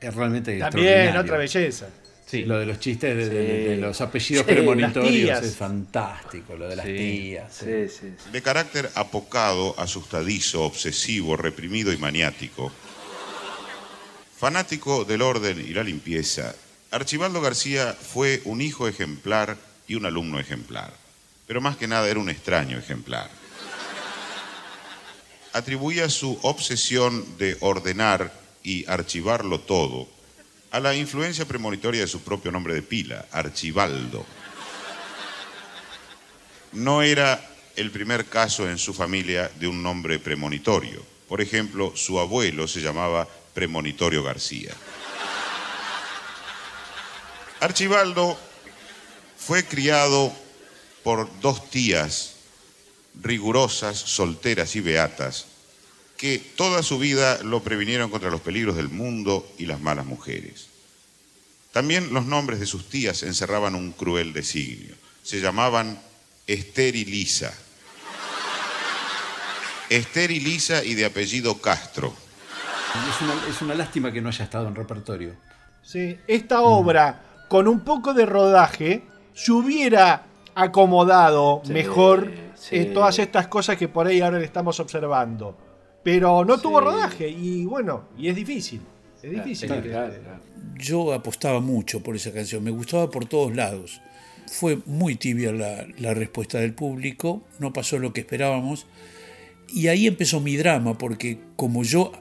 [0.00, 1.20] es realmente También, extraordinario.
[1.22, 1.88] otra belleza.
[2.32, 6.68] Lo de los chistes de, de- de- de los apellidos Sí, premonitorios es fantástico, lo
[6.68, 7.54] de las tías.
[7.54, 12.70] Sí, sí, De carácter apocado, asustadizo, obsesivo, reprimido y maniático.
[14.38, 16.54] Fanático del orden y la limpieza,
[16.90, 19.56] Archibaldo García fue un hijo ejemplar
[19.88, 20.92] y un alumno ejemplar.
[21.46, 23.30] Pero más que nada era un extraño ejemplar.
[25.56, 28.30] Atribuía su obsesión de ordenar
[28.62, 30.06] y archivarlo todo
[30.70, 34.26] a la influencia premonitoria de su propio nombre de pila, Archibaldo.
[36.72, 37.42] No era
[37.74, 41.02] el primer caso en su familia de un nombre premonitorio.
[41.26, 44.74] Por ejemplo, su abuelo se llamaba Premonitorio García.
[47.60, 48.38] Archibaldo
[49.38, 50.30] fue criado
[51.02, 52.35] por dos tías
[53.22, 55.46] rigurosas, solteras y beatas,
[56.16, 60.68] que toda su vida lo previnieron contra los peligros del mundo y las malas mujeres.
[61.72, 64.94] También los nombres de sus tías encerraban un cruel designio.
[65.22, 66.00] Se llamaban
[66.46, 67.52] Esther y Lisa.
[69.90, 72.14] Esther y Lisa y de apellido Castro.
[73.10, 75.36] Es una, es una lástima que no haya estado en repertorio.
[75.82, 79.04] Sí, esta obra, con un poco de rodaje,
[79.34, 80.24] se hubiera
[80.56, 82.76] acomodado Sí, mejor sí.
[82.76, 85.56] eh, todas estas cosas que por ahí ahora le estamos observando.
[86.02, 88.80] Pero no tuvo rodaje y bueno, y es difícil.
[89.22, 89.70] Es difícil.
[90.76, 94.00] Yo apostaba mucho por esa canción, me gustaba por todos lados.
[94.48, 98.86] fue muy tibia la, la respuesta del público, no pasó lo que esperábamos.
[99.68, 102.12] Y ahí empezó mi drama, porque como yo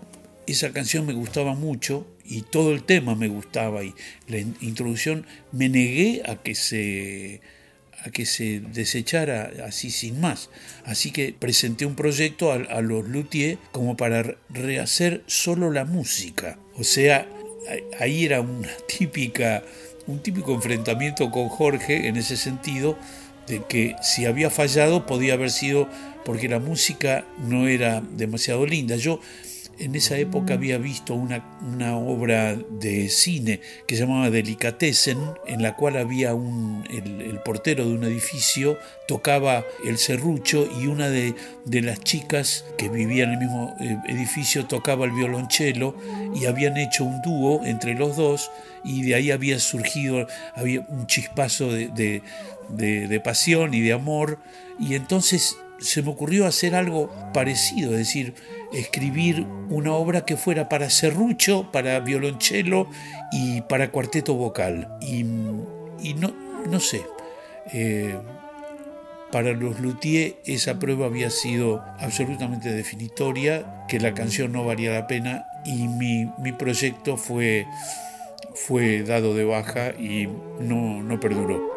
[0.48, 3.94] esa canción me gustaba mucho y todo el tema me gustaba y
[4.28, 7.42] la in- introducción me negué a que se
[8.06, 10.50] a que se desechara así sin más.
[10.84, 16.60] Así que presenté un proyecto a, los Luthier como para re- rehacer solo la música.
[16.76, 17.28] O sea,
[18.00, 19.64] ahí era una típica,
[20.08, 22.98] un típico enfrentamiento con Jorge en ese sentido
[23.48, 25.88] de que si había fallado podía haber sido
[26.26, 28.96] porque la música no era demasiado linda.
[28.96, 29.20] Yo
[29.80, 35.18] en esa época había visto una, una obra de cine que se llamaba Delicatessen,
[35.48, 41.10] en la cual había un, el, portero de un edificio tocaba el serrucho y una
[41.10, 45.96] de, de las chicas que vivía en el mismo eh, edificio tocaba el violonchelo
[46.34, 48.50] y habían hecho un dúo entre los dos
[48.84, 52.22] y de ahí había surgido había un chispazo de, de,
[52.70, 54.40] de- de pasión y de amor.
[54.80, 58.34] Y entonces se me ocurrió hacer algo parecido, es decir,
[58.72, 62.88] escribir una obra que fuera para serrucho, para violonchelo
[63.32, 64.98] y para cuarteto vocal.
[65.02, 66.34] Y, no,
[66.70, 67.04] no sé,
[67.74, 68.16] eh,
[69.32, 75.08] para los Luthier esa prueba había sido absolutamente definitoria, que la canción no valía la
[75.08, 77.66] pena y mi, mi proyecto fue,
[78.54, 80.28] fue dado de baja y
[80.60, 81.75] no, no perduró.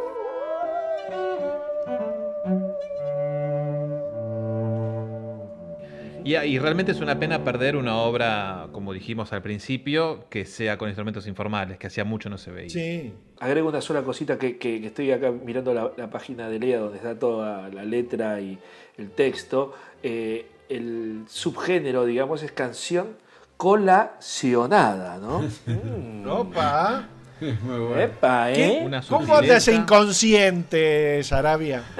[6.29, 10.77] Y, y realmente es una pena perder una obra, como dijimos al principio, que sea
[10.77, 12.71] con instrumentos informales, que hacía mucho no se veía.
[12.71, 13.15] Sí.
[13.41, 16.79] Agrego una sola cosita que, que- que estoy acá mirando la, la página de Lea
[16.81, 18.59] donde está toda la letra y
[18.97, 19.75] el texto.
[20.03, 23.17] Eh, el subgénero, digamos, es canción
[23.57, 25.41] colacionada, ¿no?
[25.67, 26.29] Mm.
[26.31, 27.09] Opa.
[27.41, 28.01] Muy bueno.
[28.01, 28.67] Epa, ¿Qué?
[28.79, 28.83] ¿eh?
[28.85, 29.73] Una ¿Cómo andas sutileza.
[29.73, 31.83] inconsciente, Sarabia?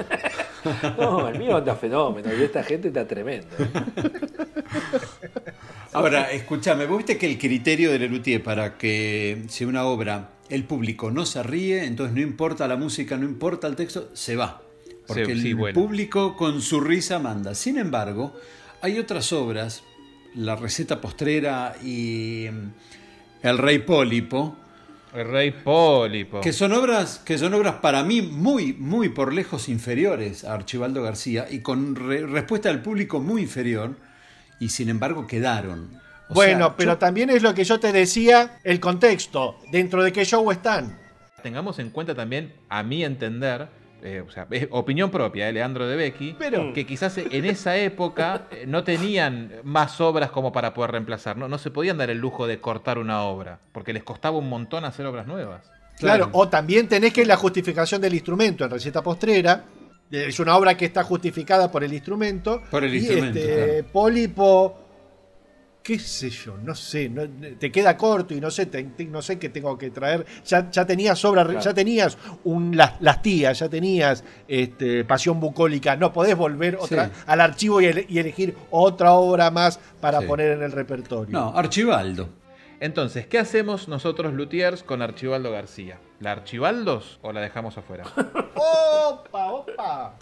[0.97, 3.47] No, el mío anda fenómeno y esta gente está tremenda.
[5.93, 10.65] Ahora, escúchame, vos viste que el criterio de Lelutier para que si una obra el
[10.65, 14.61] público no se ríe, entonces no importa la música, no importa el texto, se va.
[15.07, 15.73] Porque Sí, el sí, bueno.
[15.79, 17.55] público con su risa manda.
[17.55, 18.35] Sin embargo,
[18.81, 19.83] hay otras obras,
[20.35, 24.55] La receta postrera y mm, El rey pólipo,
[25.13, 26.41] El rey Pólipo.
[26.41, 31.01] que son obras que son obras para mí muy muy por lejos inferiores a Archibaldo
[31.01, 33.95] García y con re- respuesta del público muy inferior
[34.59, 35.99] y sin embargo quedaron.
[36.29, 40.03] O bueno, sea, pero yo- también es lo que yo te decía, el contexto, dentro
[40.03, 40.95] de qué show están.
[41.41, 43.67] Tengamos en cuenta también, a mi entender,
[44.03, 47.77] eh, o sea, es opinión propia, de Leandro de Becky, Pero- que quizás en esa
[47.77, 51.37] época eh, no tenían más obras como para poder reemplazar.
[51.37, 54.49] No, no se podían dar el lujo de cortar una obra, porque les costaba un
[54.49, 55.69] montón hacer obras nuevas.
[55.99, 56.29] Claro.
[56.31, 59.65] o también tenés que la justificación del instrumento en receta postrera.
[60.09, 62.61] eh, Es una obra que está justificada por el instrumento.
[62.71, 63.87] Por el y instrumento, este, claro.
[63.91, 64.79] Pólipo,
[65.81, 67.27] qué sé yo, no sé, no-
[67.57, 70.25] te queda corto y no sé, te- te- no sé qué tengo que traer.
[70.45, 71.59] Ya, ya tenías obra, Claro.
[71.61, 75.95] ya tenías un, las, las tías, ya tenías este, pasión bucólica.
[75.95, 77.11] No podés volver otra, Sí.
[77.25, 80.27] al archivo y, ele- y elegir otra obra más para Sí.
[80.27, 81.31] poner en el repertorio.
[81.37, 82.29] No, Archibaldo.
[82.81, 85.99] Entonces, ¿qué hacemos nosotros, Luthiers, con Archibaldo García?
[86.21, 88.05] ¿La Archibaldos o la dejamos afuera?
[88.55, 90.15] ¡Opa, opa!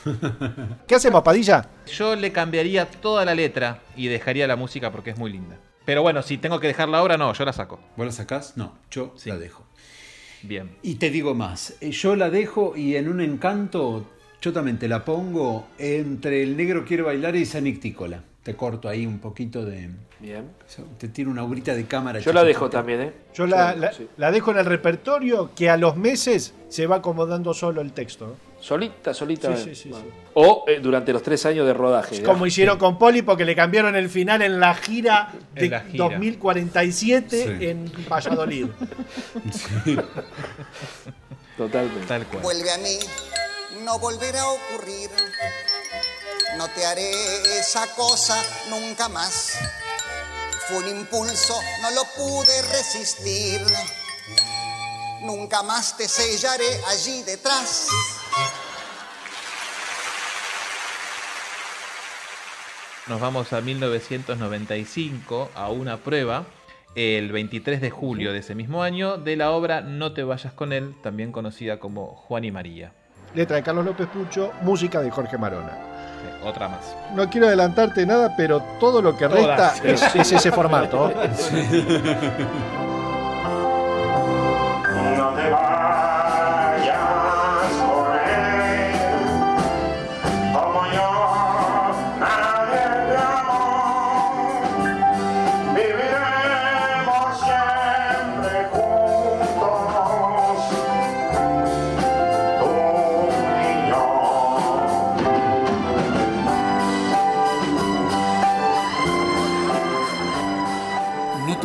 [0.88, 1.70] ¿Qué hacemos, Padilla?
[1.86, 5.58] Yo le cambiaría toda la letra y dejaría la música porque es muy linda.
[5.86, 7.80] Pero bueno, si tengo que dejar la obra, no, yo la saco.
[7.96, 8.58] ¿Vos la sacás?
[8.58, 9.30] No, yo Sí.
[9.30, 9.64] la dejo.
[10.42, 10.78] Bien.
[10.82, 14.06] Y te digo más, eh, yo la dejo y en un encanto
[14.42, 18.24] yo también te la pongo entre El negro quiere bailar y San Nictícola.
[18.48, 19.90] Te corto ahí un poquito de...
[20.22, 20.50] Bien.
[20.98, 22.20] Te tiro una aurita de cámara.
[22.20, 23.14] Yo la dejo también, ¿eh?
[23.34, 24.08] Yo la, Yo- la- sí.
[24.16, 28.38] la dejo en el repertorio que a los meses se va acomodando solo el texto.
[28.62, 29.54] Solita, solita.
[29.58, 30.06] Sí, sí, sí, Bueno.
[30.06, 30.12] sí.
[30.36, 32.24] O eh, durante los tres años de rodaje.
[32.24, 35.80] Como hicieron con Pólipo, que le cambiaron el final en la gira de En la
[35.82, 36.04] gira.
[36.06, 37.66] 2047 Sí.
[37.68, 38.68] en Valladolid.
[41.58, 42.08] Totalmente.
[42.08, 42.44] Tal cual.
[42.44, 42.98] Vuelve a mí,
[43.84, 45.10] no volverá a ocurrir.
[46.58, 47.12] No te haré
[47.60, 48.36] esa cosa
[48.72, 49.60] nunca más.
[50.68, 51.54] Fue un impulso,
[51.84, 53.62] no lo pude resistir.
[55.22, 57.90] Nunca más te sellaré allí detrás.
[63.06, 66.46] Nos vamos a 1995 a una prueba,
[66.96, 70.74] el 23 de julio de ese mismo año, de la obra No te vayas con
[70.74, 72.94] él, también conocida como Juan y María.
[73.36, 75.97] Letra de Carlos López Pucho, música de Jorge Marona.
[76.44, 76.96] Otra más.
[77.14, 79.80] No quiero adelantarte nada, pero todo lo que Todas.
[79.82, 81.12] resta es, es ese formato.
[82.80, 82.87] No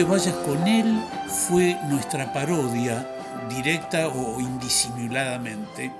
[0.04, 1.00] vayas con él
[1.46, 3.08] fue nuestra parodia,
[3.48, 5.92] directa o indisimuladamente,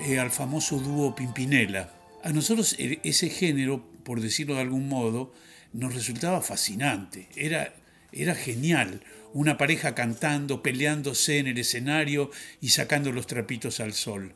[0.00, 1.92] eh, al famoso dúo Pimpinela.
[2.22, 5.32] A nosotros e- ese género, por decirlo de algún modo,
[5.72, 7.74] nos resultaba fascinante, era,
[8.12, 9.02] era genial.
[9.32, 12.30] Una pareja cantando, peleándose en el escenario
[12.60, 14.34] y sacando los trapitos al sol.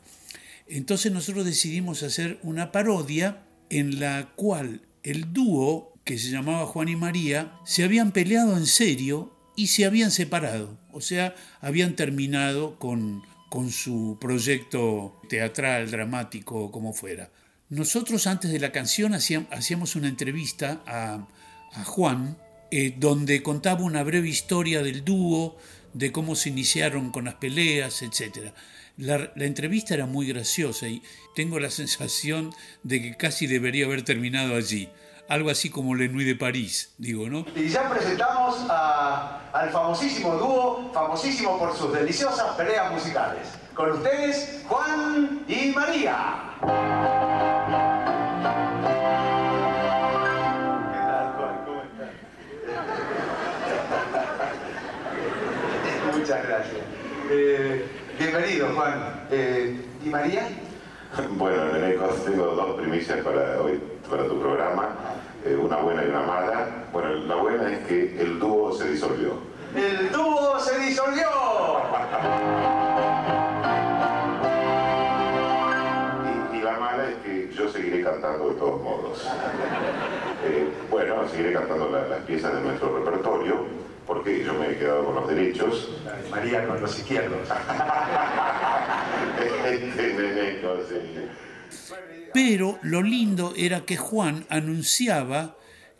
[0.67, 6.87] Entonces nosotros decidimos hacer una parodia en la cual el dúo, que se llamaba Juan
[6.89, 10.77] y María, se habían peleado en serio y se habían separado.
[10.91, 17.31] O sea, habían terminado con, con su proyecto teatral, dramático, como fuera.
[17.69, 21.27] Nosotros antes de la canción hacíam- hacíamos una entrevista a,
[21.85, 22.37] Juan,
[22.71, 25.57] eh, donde contaba una breve historia del dúo,
[25.93, 28.53] de cómo se iniciaron con las peleas, etc.
[28.97, 31.01] La entrevista era muy graciosa y
[31.35, 32.53] tengo la sensación
[32.83, 34.89] de que casi debería haber terminado allí.
[35.27, 37.45] Algo así como Le Nuit de París, digo, ¿no?
[37.55, 43.47] Y ya presentamos a- al famosísimo dúo, famosísimo por sus deliciosas peleas musicales.
[43.73, 46.43] Con ustedes, Juan y María.
[46.61, 46.67] ¿Qué
[50.99, 51.65] tal, Juan?
[51.65, 52.09] ¿Cómo estás?
[56.17, 56.81] Muchas gracias.
[57.31, 57.85] Eh,
[58.19, 59.27] bienvenido, Juan.
[59.31, 60.47] Eh, ¿Y María?
[61.31, 64.89] Bueno, Nenecos, tengo dos primicias para hoy, para tu programa,
[65.45, 66.67] eh, una buena y una mala.
[66.91, 69.33] Bueno, la buena es que el dúo se disolvió.
[69.75, 71.27] El dúo se disolvió.
[76.53, 79.27] Y, y la mala es que yo seguiré cantando de todos modos.
[80.45, 83.65] Eh, bueno, seguiré cantando la- las piezas de nuestro repertorio,
[84.07, 85.89] porque yo me he quedado con los derechos.
[86.29, 87.47] María con los izquierdos.
[89.65, 90.15] Este.
[92.35, 95.55] Pero lo lindo era que Juan anunciaba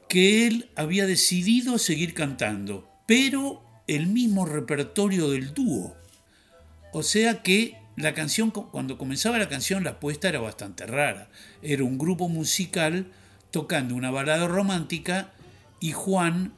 [0.09, 5.95] que él había decidido seguir cantando, pero el mismo repertorio del dúo.
[6.91, 11.29] O sea que la canción, cuando comenzaba la canción, la puesta era bastante rara.
[11.61, 13.13] Era un grupo musical
[13.49, 15.31] tocando una balada romántica
[15.79, 16.51] y Juan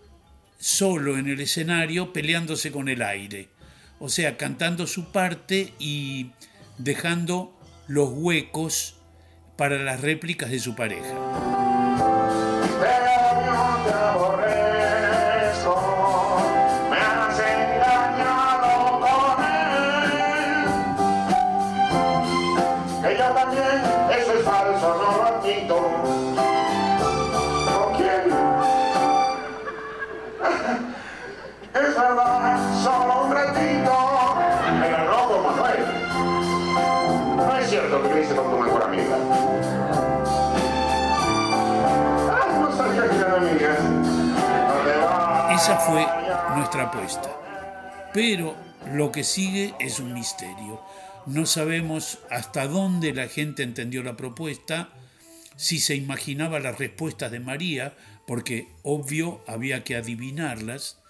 [0.58, 3.50] solo en el escenario peleándose con el aire.
[4.00, 6.32] O sea, cantando su parte y
[6.80, 7.56] dejando
[7.88, 8.97] los huecos
[9.58, 11.14] para las réplicas de su pareja.
[37.68, 39.37] Cierto que con tu mejor amiga.
[45.68, 46.08] Esa fue
[46.56, 48.10] nuestra apuesta.
[48.14, 48.56] Pero
[48.94, 50.82] lo que sigue es un misterio.
[51.26, 54.94] No sabemos hasta dónde la gente entendió la propuesta,
[55.58, 61.02] si se imaginaba las respuestas de María, porque obvio había que adivinarlas,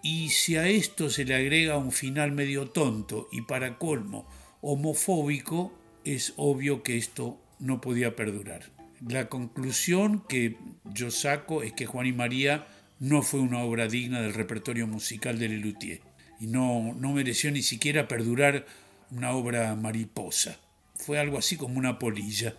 [0.00, 4.28] y si a esto se le agrega un final medio tonto y para colmo
[4.60, 8.70] homofóbico, es obvio que esto no podía perdurar.
[9.04, 12.64] La conclusión que yo saco es que Juan y María
[13.00, 16.00] no fue una obra digna del repertorio musical de Lelutier
[16.40, 18.66] y no, no mereció ni siquiera perdurar
[19.10, 20.58] una obra mariposa.
[20.94, 22.54] Fue algo así como una polilla.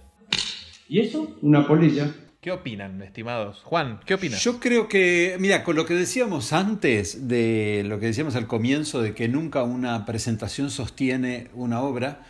[0.87, 1.37] ¿Y eso?
[1.41, 2.13] Una polilla.
[2.41, 3.61] ¿Qué opinan, estimados?
[3.65, 4.41] Juan, ¿qué opinas?
[4.41, 9.01] Yo creo que, mira, con lo que decíamos antes, de lo que decíamos al comienzo,
[9.01, 12.25] de que nunca una presentación sostiene una obra,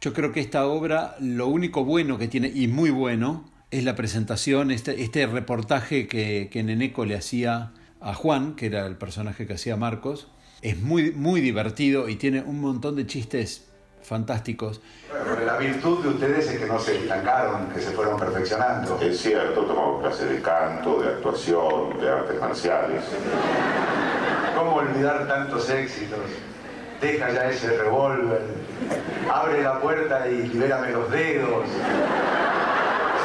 [0.00, 3.96] yo creo que esta obra, lo único bueno que tiene, y muy bueno, es la
[3.96, 9.46] presentación, este, este reportaje que, que Neneco le hacía a Juan, que era el personaje
[9.46, 10.28] que hacía Marcos.
[10.62, 13.68] Es muy, muy divertido y tiene un montón de chistes
[14.00, 14.80] fantásticos.
[15.10, 19.00] Bueno, la virtud de ustedes es que no se estancaron, que se fueron perfeccionando.
[19.00, 23.02] Es cierto, tomamos clases de canto, de actuación, de artes marciales.
[24.56, 26.20] ¿Cómo olvidar tantos éxitos?
[27.00, 28.42] Deja ya ese revólver,
[29.30, 31.66] abre la puerta y libérame los dedos.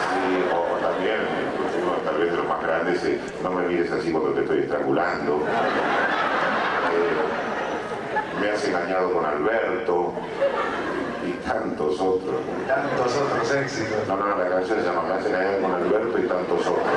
[0.09, 1.19] Sí, o, o también,
[1.81, 2.17] uno tal
[3.43, 5.45] no me mires así cuando te estoy estrangulando.
[6.91, 10.13] Eh, me has engañado con Alberto
[11.27, 12.41] y tantos otros.
[12.67, 14.07] Tantos otros éxitos.
[14.07, 16.87] No, no, la canción se llama Me has engañado con Alberto y tantos otros.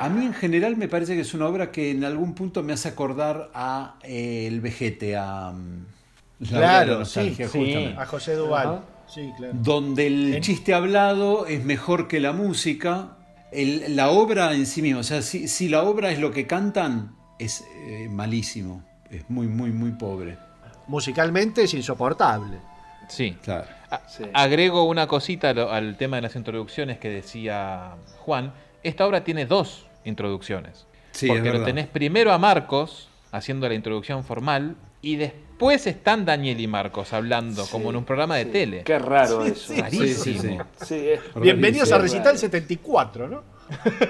[0.00, 2.74] A mí en general me parece que es una obra que en algún punto me
[2.74, 5.86] hace acordar a eh, El Vejete, a mm,
[6.52, 7.36] La Claro, sí,
[7.96, 8.82] a José Duval.
[9.06, 9.52] Sí, claro.
[9.56, 13.16] Donde el chiste hablado es mejor que la música.
[13.52, 16.44] el- la obra en sí misma, o sea, si, si la obra es lo que
[16.44, 18.82] cantan, es eh, malísimo.
[19.10, 20.36] Es muy, muy, muy pobre.
[20.88, 22.58] Musicalmente es insoportable.
[23.08, 23.36] Sí.
[23.42, 23.66] Claro.
[23.90, 24.00] A-
[24.42, 28.52] Agrego una cosita al tema de las introducciones que decía Juan.
[28.82, 30.86] Esta obra tiene dos introducciones.
[31.12, 35.43] Sí, porque es lo tenés primero a Marcos haciendo la introducción formal y después
[35.86, 38.82] están Daniel y Marcos hablando como en un programa de tele.
[38.84, 39.72] Qué raro Sí, eso.
[39.74, 40.64] sí, Rarísimo.
[40.84, 41.98] Sí, es- Bienvenidos a.
[41.98, 43.42] Recital 74, ¿no?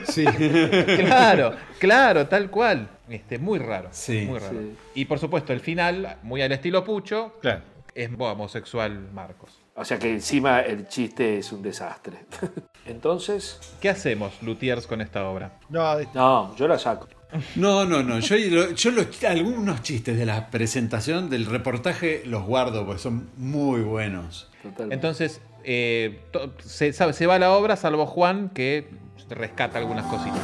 [0.08, 0.24] Sí.
[0.24, 2.88] claro, claro, tal cual.
[3.08, 3.88] Este, muy raro.
[3.92, 4.22] Sí.
[4.26, 4.58] muy raro.
[4.58, 4.76] Sí.
[4.96, 7.60] Y por supuesto, el final, muy al estilo Pucho, Claro.
[7.94, 9.60] es homosexual Marcos.
[9.76, 12.24] O sea que encima el chiste es un desastre.
[12.86, 15.58] Entonces, ¿Qué hacemos, Lutiers, con esta obra?
[15.68, 17.08] No, no, yo la saco.
[17.56, 18.18] No, no, no.
[18.20, 23.80] Yo, yo los- algunos chistes de la presentación, del reportaje, los guardo porque son muy
[23.82, 24.50] buenos.
[24.92, 28.88] Entonces, eh, to- se, sabe- se va la obra, salvo Juan, que
[29.30, 30.40] rescata algunas cositas.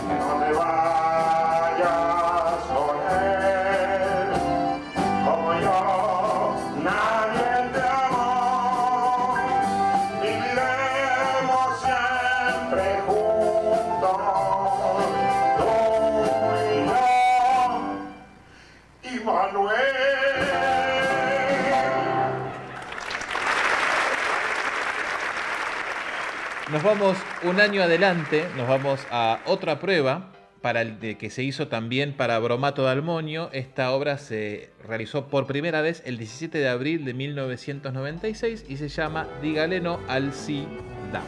[26.82, 31.68] Nos vamos un año adelante, nos vamos a otra prueba para el que se hizo
[31.68, 33.50] también para Bromato de Almonio.
[33.52, 38.88] Esta obra se realizó por primera vez el 17 de abril de 1996 y se
[38.88, 40.66] llama Dígale no al sí
[41.12, 41.20] da,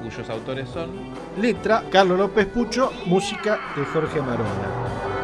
[0.00, 0.92] cuyos autores son
[1.40, 5.19] Letra, Carlos López Pucho, música de Jorge Marona.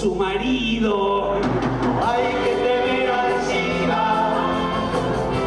[0.00, 1.34] Su marido.
[1.34, 3.34] Hay que temer al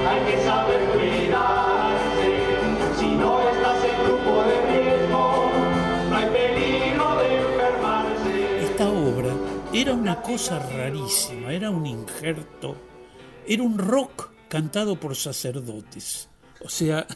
[0.10, 2.28] hay que saber cuidarse.
[3.00, 5.52] Si no estás en grupo de riesgo,
[6.10, 8.66] no hay peligro de enfermarse.
[8.66, 9.34] Esta obra
[9.74, 12.76] era una cosa rarísima, era un injerto,
[13.48, 16.30] era un rock cantado por sacerdotes.
[16.64, 17.08] O sea,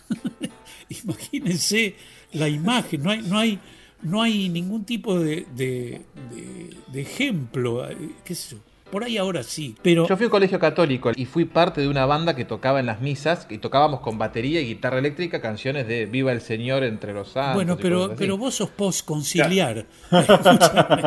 [0.90, 1.96] imagínense
[2.32, 3.60] la imagen, no hay,
[4.04, 6.02] no hay ningún tipo de, de-
[7.02, 8.62] ejemplo, eh, qué sé yo.
[8.92, 11.88] Por ahí ahora sí, pero Yo fui a un colegio católico y fui parte de
[11.90, 15.88] una banda que tocaba en las misas y tocábamos con batería y guitarra eléctrica canciones
[15.88, 17.56] de Viva el Señor entre los santos.
[17.56, 19.86] Bueno, pero, pero vos sos postconciliar.
[20.12, 21.02] Escúchame.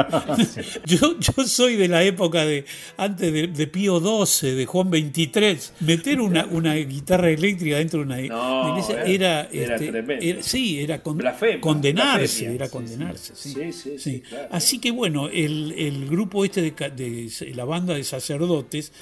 [0.86, 2.64] yo, yo soy de la época de
[2.96, 5.58] antes de, de Pío XII, de Juan XXIII.
[5.80, 10.24] Meter una, una guitarra eléctrica dentro de una No, iglesia era- era, era este, tremendo.
[10.24, 12.54] era- sí, era con- Blasfema, condenarse, blasfemia.
[12.54, 13.32] era Sí, condenarse.
[13.36, 14.20] Sí, Sí, sí, sí, sí.
[14.20, 14.48] claro.
[14.50, 18.92] Así que bueno, el, el grupo este de, de la banda de sacerdotes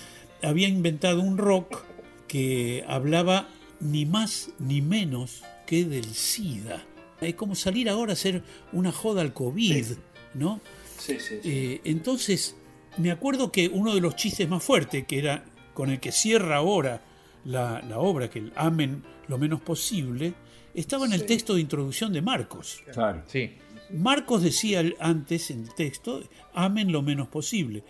[0.43, 1.83] había inventado un rock
[2.29, 3.49] que hablaba
[3.81, 6.85] ni más ni menos que del SIDA.
[7.21, 8.43] Es como salir ahora a hacer
[8.73, 9.87] una joda al COVID,
[10.35, 10.61] ¿no?
[10.99, 11.49] Sí, sí, sí.
[11.51, 12.57] Eh, entonces,
[12.97, 15.45] me acuerdo que uno de los chistes más fuertes, que era
[15.75, 17.03] con el que cierra ahora
[17.45, 20.35] la, la obra, que el amen lo menos posible,
[20.75, 22.83] estaba en el texto de introducción de Marcos.
[22.93, 23.23] Claro.
[23.27, 23.57] Sí.
[23.91, 27.83] Marcos decía antes en el texto, amen lo menos posible.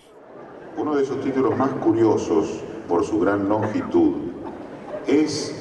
[0.77, 4.15] Uno de sus títulos más curiosos por su gran longitud
[5.07, 5.55] es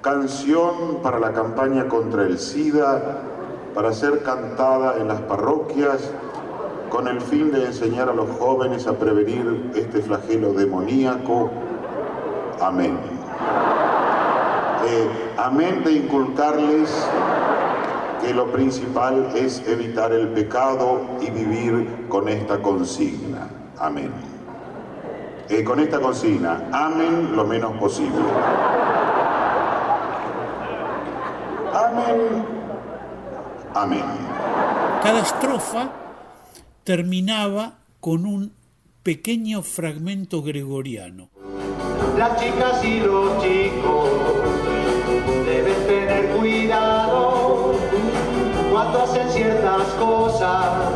[0.00, 3.18] Canción para la campaña contra el SIDA
[3.74, 6.12] para ser cantada en las parroquias
[6.88, 11.50] con el fin de enseñar a los jóvenes a prevenir este flagelo demoníaco.
[12.60, 12.96] Amén.
[14.86, 16.88] Eh, amén de inculcarles
[18.22, 23.57] que lo principal es evitar el pecado y vivir con esta consigna.
[23.80, 24.10] Amén.
[25.48, 28.20] Eh, con esta consigna, amen lo menos posible.
[31.72, 32.44] Amén.
[33.74, 34.04] Amén.
[35.02, 35.90] Cada estrofa
[36.84, 38.52] terminaba con un
[39.02, 41.30] pequeño fragmento gregoriano.
[42.18, 44.10] Las chicas y los chicos
[45.46, 47.74] deben tener cuidado
[48.70, 50.92] cuando hacen ciertas cosas,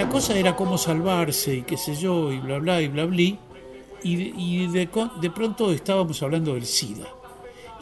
[0.00, 3.20] la cosa era cómo salvarse y qué sé yo, y bla bla y bla bla.
[4.02, 7.06] y, de- y de, co- de pronto estábamos hablando del SIDA.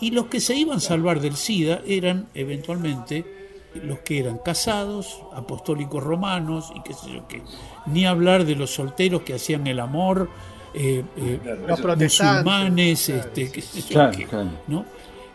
[0.01, 3.25] Y los que se iban a salvar del SIDA eran eventualmente
[3.85, 7.43] los que eran casados, apostólicos romanos y qué sé yo qué.
[7.87, 10.29] Ni hablar de los solteros que hacían el amor,
[10.75, 11.39] eh, eh,
[11.69, 14.51] Los musulmanes, este, qué sé yo Claro, qué, claro.
[14.67, 14.85] ¿no?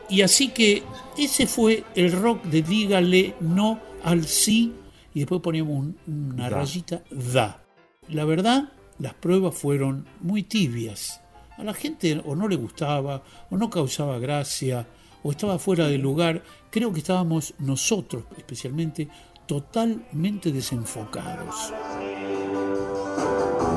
[0.09, 0.83] Y así que
[1.17, 4.73] ese fue el rock de dígale no al sí
[5.13, 5.97] y después poníamos un-
[6.33, 6.57] una Da.
[6.57, 7.61] rayita da.
[8.09, 11.21] La verdad, las pruebas fueron muy tibias.
[11.57, 14.87] A la gente o no le gustaba, o no causaba gracia,
[15.23, 16.43] o estaba fuera de lugar.
[16.71, 19.07] Creo que estábamos nosotros, especialmente,
[19.45, 21.71] totalmente desenfocados.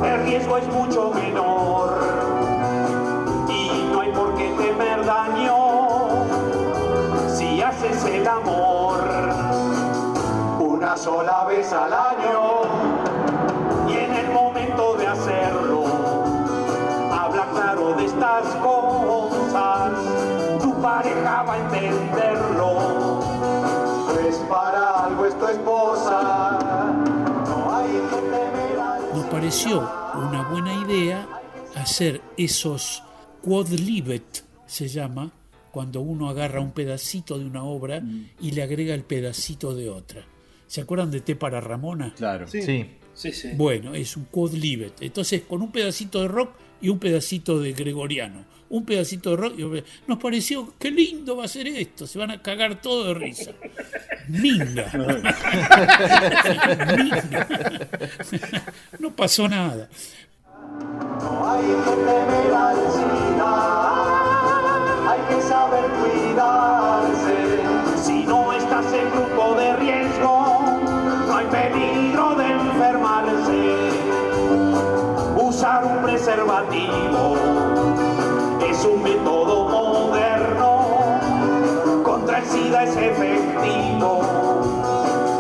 [0.04, 1.98] el riesgo es mucho menor
[3.48, 5.56] y no hay por qué temer daño
[7.36, 9.05] si haces el amor
[10.96, 12.62] una sola vez al año.
[13.88, 15.84] Y en el momento de hacerlo
[17.12, 19.92] habla claro de estas cosas.
[20.62, 23.20] Tu pareja va a entenderlo.
[24.14, 26.58] Pues para algo es tu esposa.
[27.46, 31.26] No hay que temer al Nos pareció una buena idea
[31.74, 33.02] hacer esos
[33.42, 35.30] quadlibet, se llama,
[35.70, 38.02] cuando uno agarra un pedacito de una obra
[38.40, 40.24] y le agrega el pedacito de otra.
[40.66, 42.12] ¿Se acuerdan de Té para Ramona?
[42.16, 42.46] Claro.
[42.48, 42.62] Sí.
[42.62, 42.86] Sí.
[43.14, 43.50] Sí, sí.
[43.54, 44.92] Bueno, es un quadlibet.
[45.00, 46.50] Entonces, con un pedacito de rock
[46.82, 48.44] y un pedacito de gregoriano.
[48.68, 52.06] Un pedacito de rock y un Nos pareció, qué lindo va a ser esto.
[52.06, 53.52] Se van a cagar todo de risa.
[54.28, 54.90] Minga.
[56.96, 57.48] Minga.
[58.98, 59.88] No pasó nada.
[61.20, 63.52] No hay que temer al SIDA,
[65.12, 66.85] hay que saber cuidarse.
[76.26, 77.36] Preservativo
[78.68, 81.20] es un método moderno,
[82.02, 84.22] contra el SIDA es efectivo.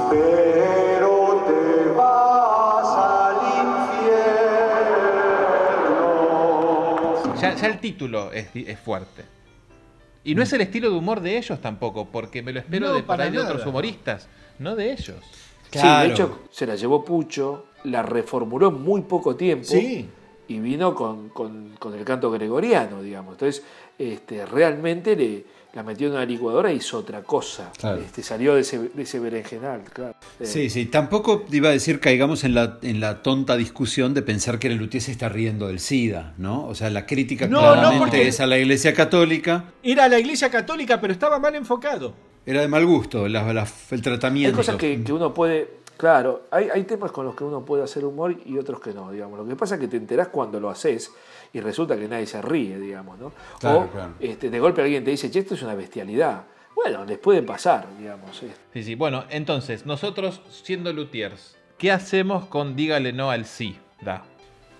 [0.08, 3.34] Pero te vas al
[7.26, 7.34] infierno.
[7.40, 9.24] Ya, ya el título es, es fuerte.
[10.22, 12.94] Y no es el estilo de humor de ellos tampoco, porque me lo espero No,
[12.94, 14.28] de, para de otros humoristas,
[14.60, 15.16] no de ellos.
[15.72, 20.08] Sí, de hecho, se la llevó Pucho, la reformuló en muy poco tiempo Sí.
[20.48, 23.34] Y vino con, con- con el canto gregoriano, digamos.
[23.34, 23.62] Entonces,
[23.98, 25.44] este, realmente le,
[25.74, 27.72] la metió en una licuadora y hizo otra cosa.
[27.78, 28.00] Claro.
[28.00, 30.14] Este, salió de ese, de ese berenjenal, claro.
[30.40, 34.22] Eh, Sí, sí, tampoco iba a decir caigamos en la, en la tonta discusión de
[34.22, 36.66] pensar que el Luthier se está riendo del SIDA, ¿no?
[36.66, 39.64] O sea, la crítica No, claramente es a la Iglesia Católica.
[39.82, 42.14] Era la iglesia católica, pero estaba mal enfocado.
[42.46, 44.56] Era de mal gusto la- la- el Hay tratamiento.
[44.56, 45.68] cosas que, que uno puede.
[45.96, 49.10] Claro, hay, hay temas con los que uno puede hacer humor y otros que no,
[49.10, 49.38] digamos.
[49.38, 51.10] Lo que pasa es que te enterás cuando lo haces
[51.52, 53.32] y resulta que nadie se ríe, digamos, ¿no?
[53.58, 54.12] Claro, o claro.
[54.20, 56.42] Este, de golpe alguien te dice, che, esto es una bestialidad.
[56.74, 58.42] Bueno, les puede pasar, digamos.
[58.42, 58.52] eh.
[58.74, 58.94] Sí, sí.
[58.94, 63.78] Bueno, entonces, nosotros siendo luthiers, ¿qué hacemos con dígale no al sí?
[64.02, 64.22] Da.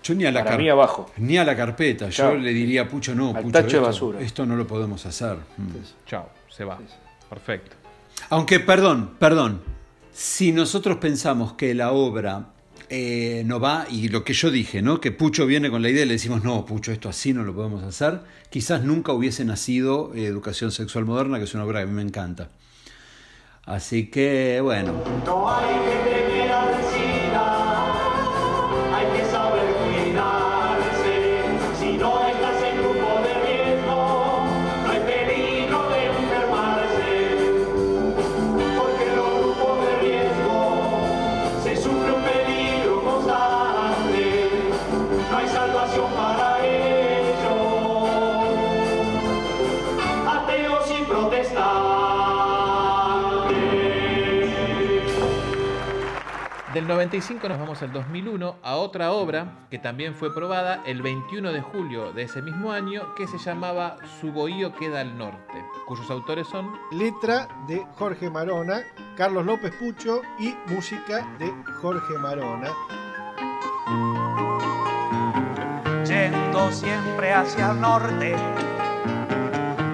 [0.03, 1.07] Yo ni a la, Para car- mí abajo.
[1.17, 2.09] ni a la carpeta.
[2.09, 4.19] Yo le diría Pucho, no, Al Pucho, tacho de esto, basura.
[4.21, 5.37] esto no lo podemos hacer.
[5.57, 6.05] Mm.
[6.05, 6.77] Chao, se va.
[7.27, 7.75] Perfecto.
[8.29, 9.61] Aunque, perdón, perdón,
[10.17, 12.47] si nosotros pensamos que la obra
[12.89, 14.99] eh, no va, y lo que yo dije, ¿no?
[14.99, 17.53] Que Pucho viene con la idea y le decimos, no, Pucho, esto así no lo
[17.53, 21.83] podemos hacer, quizás nunca hubiese nacido eh, Educación Sexual Moderna, que es una obra que
[21.83, 22.49] a mí me encanta.
[23.63, 25.03] Así que, bueno,
[56.87, 61.51] Del 95 nos vamos al 2001 a otra obra que también fue probada el 21
[61.51, 66.09] de julio de ese mismo año que se llamaba Su bohío queda al norte, cuyos
[66.09, 68.83] autores son Letra de Jorge Marona,
[69.17, 72.69] Carlos López Pucho y música de Jorge Marona.
[76.05, 78.33] yendo siempre hacia el norte,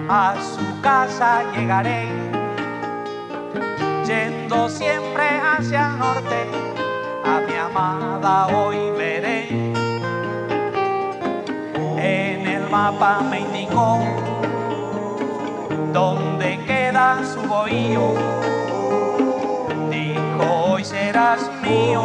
[0.08, 2.06] a su casa llegaré.
[4.06, 6.73] Yendo siempre hacia el norte,
[7.24, 9.48] a mi amada hoy veré.
[11.98, 13.98] En el mapa me indicó
[15.92, 18.14] dónde queda su bohío.
[19.90, 22.02] Dijo, hoy serás mío,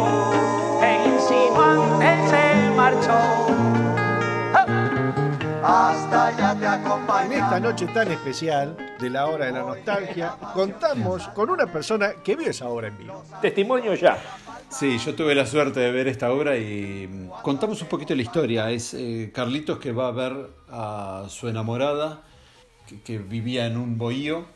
[0.82, 3.18] e insinuante se marchó.
[4.54, 4.90] ¡Ah!
[7.30, 12.36] esta noche tan especial de la hora de la nostalgia, contamos con una persona que
[12.36, 13.22] vio esa obra en vivo.
[13.40, 14.18] Testimonio ya.
[14.70, 18.22] Sí, yo tuve la suerte de ver esta obra y mm, contamos un poquito la
[18.22, 18.70] historia.
[18.70, 20.32] Es eh, Carlitos que va a ver
[20.68, 22.22] a su enamorada
[23.04, 24.46] que, vivía en un bohío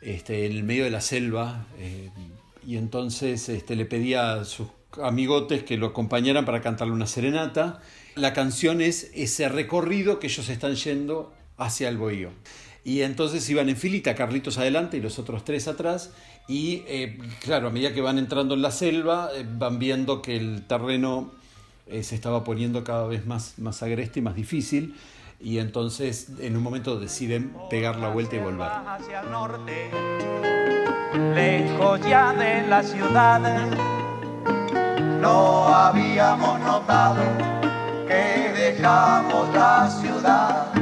[0.00, 2.10] este, en el medio de la selva eh,
[2.66, 4.68] y entonces este, le pedía a sus
[5.02, 7.80] amigotes que lo acompañaran para cantarle una serenata.
[8.14, 12.30] La canción es ese recorrido que ellos están yendo hacia el bohío.
[12.84, 16.12] Y entonces iban en filita, Carlitos adelante y los otros tres atrás.
[16.48, 20.36] Y eh, claro, a medida que van entrando en la selva, eh, van viendo que
[20.36, 21.30] el terreno
[21.86, 24.96] eh, se estaba poniendo cada vez más, más agreste y más difícil.
[25.40, 28.68] Y entonces en un momento deciden pegar la vuelta y volver.
[28.68, 29.90] hacia el norte,
[31.34, 33.40] lejos ya de la ciudad.
[35.20, 37.22] No habíamos notado
[38.06, 40.72] que dejamos la ciudad.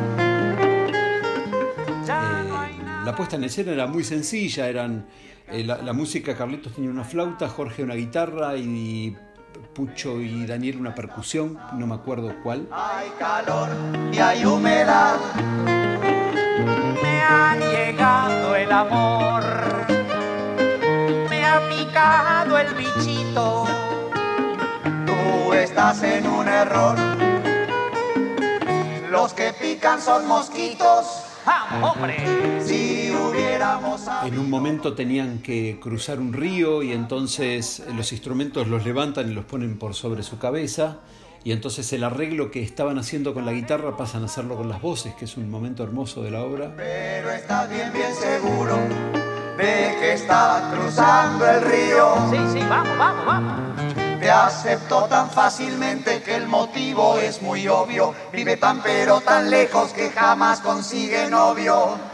[3.04, 5.06] La puesta en escena era muy sencilla, eran
[5.52, 9.16] eh, la, música, Carlitos tenía una flauta, Jorge una guitarra y
[9.74, 12.68] Pucho y Daniel una percusión, no me acuerdo cuál.
[12.72, 13.68] Hay calor
[14.12, 15.16] y hay humedad.
[17.02, 19.42] Me ha llegado el amor.
[21.28, 23.66] Me ha picado el bichito.
[25.06, 26.96] Tú estás en un error.
[29.10, 31.29] Los que pican son mosquitos.
[31.46, 32.16] ¡Vamos, hombre!
[32.60, 38.84] Si hubiéramos En un momento tenían que cruzar un río y entonces los instrumentos los
[38.84, 40.98] levantan y los ponen por sobre su cabeza.
[41.42, 44.82] Y entonces el arreglo que estaban haciendo con la guitarra pasan a hacerlo con las
[44.82, 46.74] voces, que es un momento hermoso de la obra.
[46.76, 48.76] Pero estás bien, bien seguro
[49.56, 52.14] de que está cruzando el río.
[52.30, 53.89] Sí, sí, vamos, vamos, vamos.
[54.20, 58.14] Te acepto tan fácilmente que el motivo es muy obvio.
[58.30, 62.09] Vive tan pero tan lejos que jamás consigue novio.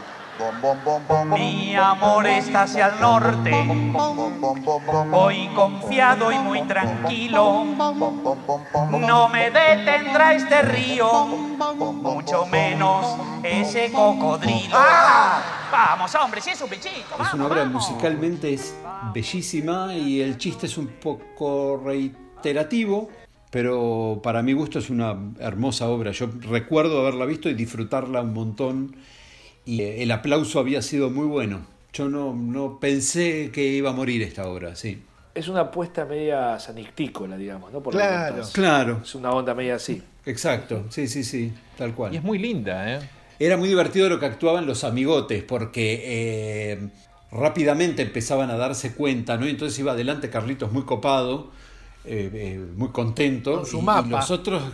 [1.35, 3.51] Mi amor está hacia el norte,
[5.09, 7.65] voy confiado y muy tranquilo.
[8.99, 14.77] No me detendrá este río, mucho menos ese cocodrilo.
[15.71, 17.21] Vamos, hombre, si es un bichito.
[17.21, 18.75] Es una obra musicalmente es
[19.13, 23.09] bellísima y el chiste es un poco reiterativo,
[23.49, 26.11] pero para mi gusto es una hermosa obra.
[26.11, 28.95] Yo recuerdo haberla visto y disfrutarla un montón
[29.67, 31.61] y eh, el aplauso había sido muy bueno.
[31.93, 35.03] Yo no, no pensé que iba a morir esta obra, sí.
[35.35, 37.81] Es una apuesta media sanictícola, digamos, ¿no?
[37.83, 38.43] Por Claro.
[38.53, 39.01] Claro.
[39.03, 40.01] Es una onda media así.
[40.25, 42.13] Exacto, sí, sí, sí, tal cual.
[42.13, 42.99] Y es muy linda, ¿eh?
[43.39, 46.89] Era muy divertido lo que actuaban los amigotes, porque eh,
[47.31, 49.45] rápidamente empezaban a darse cuenta, ¿no?
[49.45, 51.51] Y entonces iba adelante Carlitos muy copado,
[52.03, 53.57] eh, eh, muy contento.
[53.57, 54.07] Con su y- mapa.
[54.07, 54.63] Y los otros.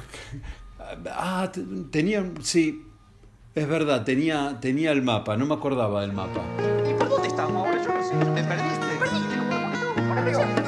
[1.08, 1.52] Ah,
[1.92, 2.36] tenían.
[2.44, 2.84] Sí,
[3.56, 6.42] es verdad, tenía, tenía el mapa, no me acordaba del mapa.
[6.90, 7.84] ¿Y por dónde estamos ahora?
[7.84, 8.86] Yo no sé, ¿te perdiste?
[8.88, 10.64] Te perdiste.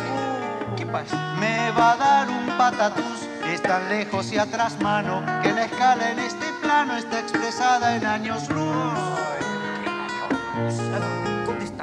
[0.78, 1.36] ¿Qué pasa?
[1.40, 6.12] Me va a dar un patatús, es tan lejos y atrás mano, que la escala
[6.12, 9.16] en este plano está expresada en años luz.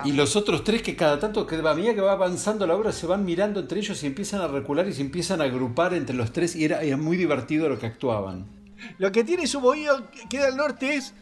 [0.05, 2.93] Y los otros tres que cada tanto que a medida que va avanzando la obra
[2.93, 6.15] se van mirando entre ellos y empiezan a recular y se empiezan a agrupar entre
[6.15, 8.62] los tres y era, era muy divertido lo que actuaban.
[8.99, 11.15] Lo que tiene su bohío que queda al norte es,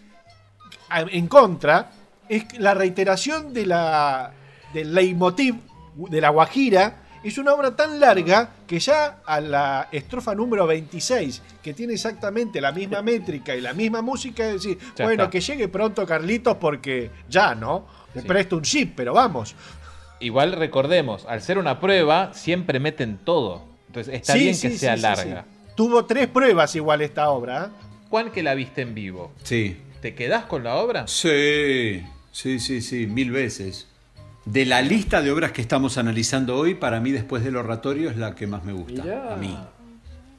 [0.90, 1.90] en contra,
[2.28, 4.32] es la reiteración de la,
[4.72, 5.56] del leitmotiv
[5.96, 6.96] de la Guajira.
[7.22, 12.62] Es una obra tan larga que ya a la estrofa número 26, que tiene exactamente
[12.62, 15.30] la misma métrica y la misma música, es decir, Ya bueno, está.
[15.30, 17.86] que llegue pronto Carlitos porque ya, ¿no?
[18.14, 18.20] Sí.
[18.22, 19.54] presto un chip, pero vamos.
[20.18, 23.64] Igual recordemos, al ser una prueba, siempre meten todo.
[23.88, 25.44] Entonces está Sí, bien que sí, sea larga.
[25.80, 27.64] Tuvo tres pruebas igual esta obra.
[27.64, 27.86] ¿eh?
[28.10, 29.78] Juan, que la viste en vivo, Sí.
[30.02, 31.06] ¿te quedás con la obra?
[31.06, 32.02] Sí,
[32.32, 33.86] sí, sí, sí, mil veces.
[34.44, 38.18] De la lista de obras que estamos analizando hoy, para mí después del oratorio es
[38.18, 39.02] la que más me gusta.
[39.02, 39.32] Mirá.
[39.32, 39.56] A mí.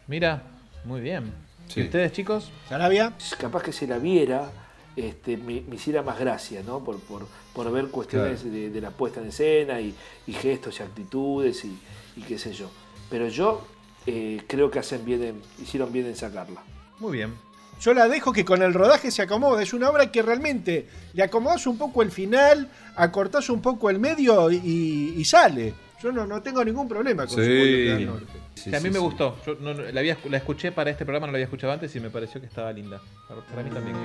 [0.06, 0.44] Mira,
[0.86, 1.34] muy bien.
[1.70, 1.80] Sí.
[1.80, 2.52] ¿Y ustedes, chicos?
[2.70, 3.14] ¿Sarabia?
[3.40, 4.52] Capaz que si la viera,
[4.96, 6.84] este, me, me hiciera más gracia, ¿no?
[6.84, 9.96] Por, por, por ver cuestiones de, de la puesta en escena y,
[10.28, 11.80] y gestos y actitudes y,
[12.16, 12.70] y qué sé yo.
[13.10, 13.66] Pero yo
[14.06, 16.62] eh, creo que hacen bien en- hicieron bien en sacarla.
[17.00, 17.34] Muy bien.
[17.80, 19.64] Yo la dejo que con el rodaje se acomode.
[19.64, 23.98] Es una obra que realmente le acomodás un poco el final, acortás un poco el
[24.00, 25.74] medio y, y sale.
[26.02, 28.26] Yo no, no tengo ningún problema con su Bohío del Norte.
[28.56, 29.38] Sí, a mí me gustó.
[29.46, 31.96] Yo no- no- la, había, la escuché para este programa, no la había escuchado antes
[31.96, 33.02] y me pareció que estaba linda.
[33.28, 33.96] Para, para mí también.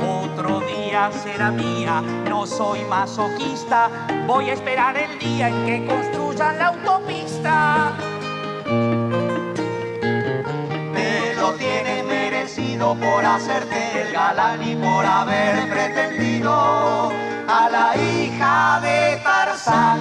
[0.00, 3.88] Otro día será mía, no soy masoquista.
[4.26, 7.91] Voy a esperar el día en que construyan la autopista.
[10.92, 12.02] Me lo tienes
[12.42, 17.10] enloquecido por hacerte el galán y por haber pretendido
[17.48, 20.00] a la hija de Tarzán.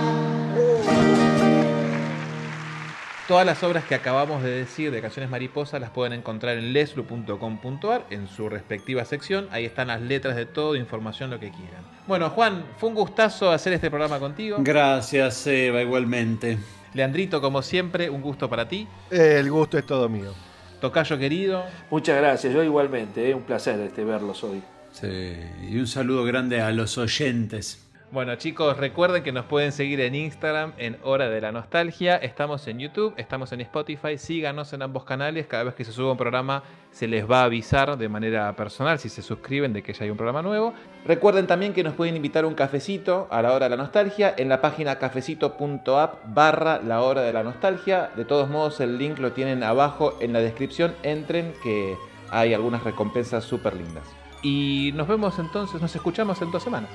[3.28, 8.06] Todas las obras que acabamos de decir de Canciones Mariposa las pueden encontrar en leslu.com.ar
[8.10, 9.48] en su respectiva sección.
[9.52, 11.84] Ahí están las letras de todo, información, lo que quieran.
[12.08, 14.58] Bueno, Juan, fue un gustazo hacer este programa contigo.
[14.60, 16.58] Gracias, Eva, igualmente.
[16.94, 18.88] Leandrito, como siempre, un gusto para ti.
[19.10, 20.34] El gusto es todo mío.
[20.82, 21.64] Tocayo querido.
[21.90, 24.62] Muchas gracias, yo igualmente, es un placer este verlos hoy.
[24.92, 25.38] Sí,
[25.70, 27.88] y un saludo grande a los oyentes.
[28.12, 32.18] Bueno chicos, recuerden que nos pueden seguir en Instagram en Hora de la Nostalgia.
[32.18, 34.18] Estamos en YouTube, estamos en Spotify.
[34.18, 35.48] Síganos en ambos canales.
[35.48, 36.62] Cada vez que se suba un programa
[36.92, 40.10] se les va a avisar de manera personal si se suscriben de que ya hay
[40.10, 40.74] un programa nuevo.
[41.06, 44.50] Recuerden también que nos pueden invitar un cafecito a la Hora de la Nostalgia en
[44.50, 48.10] la página cafecito.app barra la Hora de la Nostalgia.
[48.18, 50.94] De todos modos el link lo tienen abajo en la descripción.
[51.04, 51.96] Entren que
[52.30, 54.04] hay algunas recompensas súper lindas.
[54.44, 56.90] Y nos vemos entonces, nos escuchamos en dos semanas.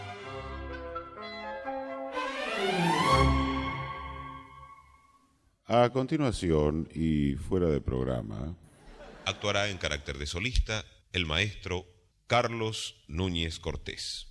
[5.68, 8.54] A continuación, y fuera de programa,
[9.24, 11.86] actuará en carácter de solista el maestro
[12.28, 14.28] Carlos Núñez Cortés.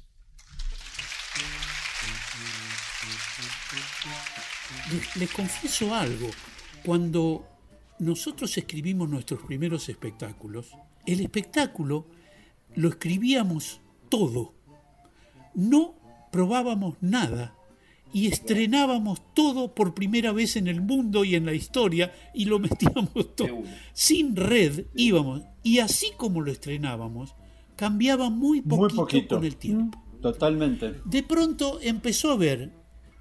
[4.90, 6.30] Les, les confieso algo.
[6.86, 7.46] Cuando
[8.00, 10.72] nosotros escribimos nuestros primeros espectáculos,
[11.06, 12.08] el espectáculo
[12.76, 14.54] lo escribíamos todo.
[15.54, 15.96] No
[16.32, 17.58] probábamos nada
[18.14, 22.60] y estrenábamos todo por primera vez en el mundo y en la historia y lo
[22.60, 23.64] metíamos todo.
[23.94, 25.42] Sin red íbamos.
[25.64, 27.36] Y así como lo estrenábamos,
[27.76, 29.36] cambiaba muy poquito, poquito.
[29.36, 30.02] con el tiempo.
[30.22, 30.96] Totalmente.
[31.06, 32.72] De pronto empezó a ver,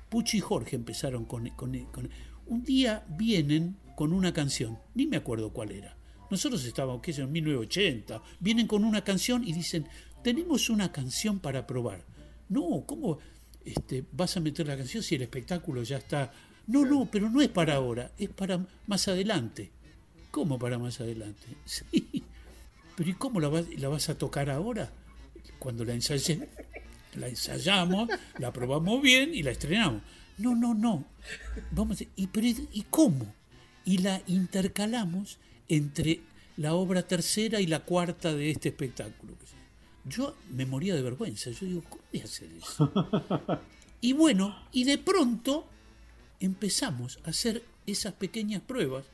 [0.09, 2.09] Pucho y Jorge empezaron con, con- con-
[2.47, 5.97] Un día vienen con una canción, ni me acuerdo cuál era.
[6.31, 8.23] Nosotros estábamos, qué sé en 1980.
[8.41, 9.87] Vienen con una canción y dicen,
[10.23, 12.05] tenemos una canción para probar.
[12.49, 13.19] No, ¿cómo
[13.65, 16.33] este, vas a meter la canción si el espectáculo ya está?
[16.67, 19.71] No, no, pero no es para ahora, es para más adelante.
[20.31, 21.47] ¿Cómo para más adelante?
[21.65, 22.23] Sí.
[22.97, 24.91] Pero ¿y cómo la vas, la vas a tocar ahora?
[25.59, 26.49] Cuando la ensayé,
[27.17, 28.09] la ensayamos,
[28.39, 30.03] la probamos bien y la estrenamos.
[30.39, 31.05] No, no, no.
[31.73, 33.27] Vamos, a- ¿y, pero, ¿y cómo?
[33.85, 35.39] Y la intercalamos
[35.69, 36.21] entre
[36.57, 39.35] la obra tercera y la cuarta de este espectáculo.
[40.07, 41.51] Yo me moría de vergüenza.
[41.51, 42.93] Yo digo, ¿cómo voy a hacer eso?
[44.01, 45.67] Y bueno, y de pronto
[46.39, 49.07] empezamos a hacer esas pequeñas pruebas.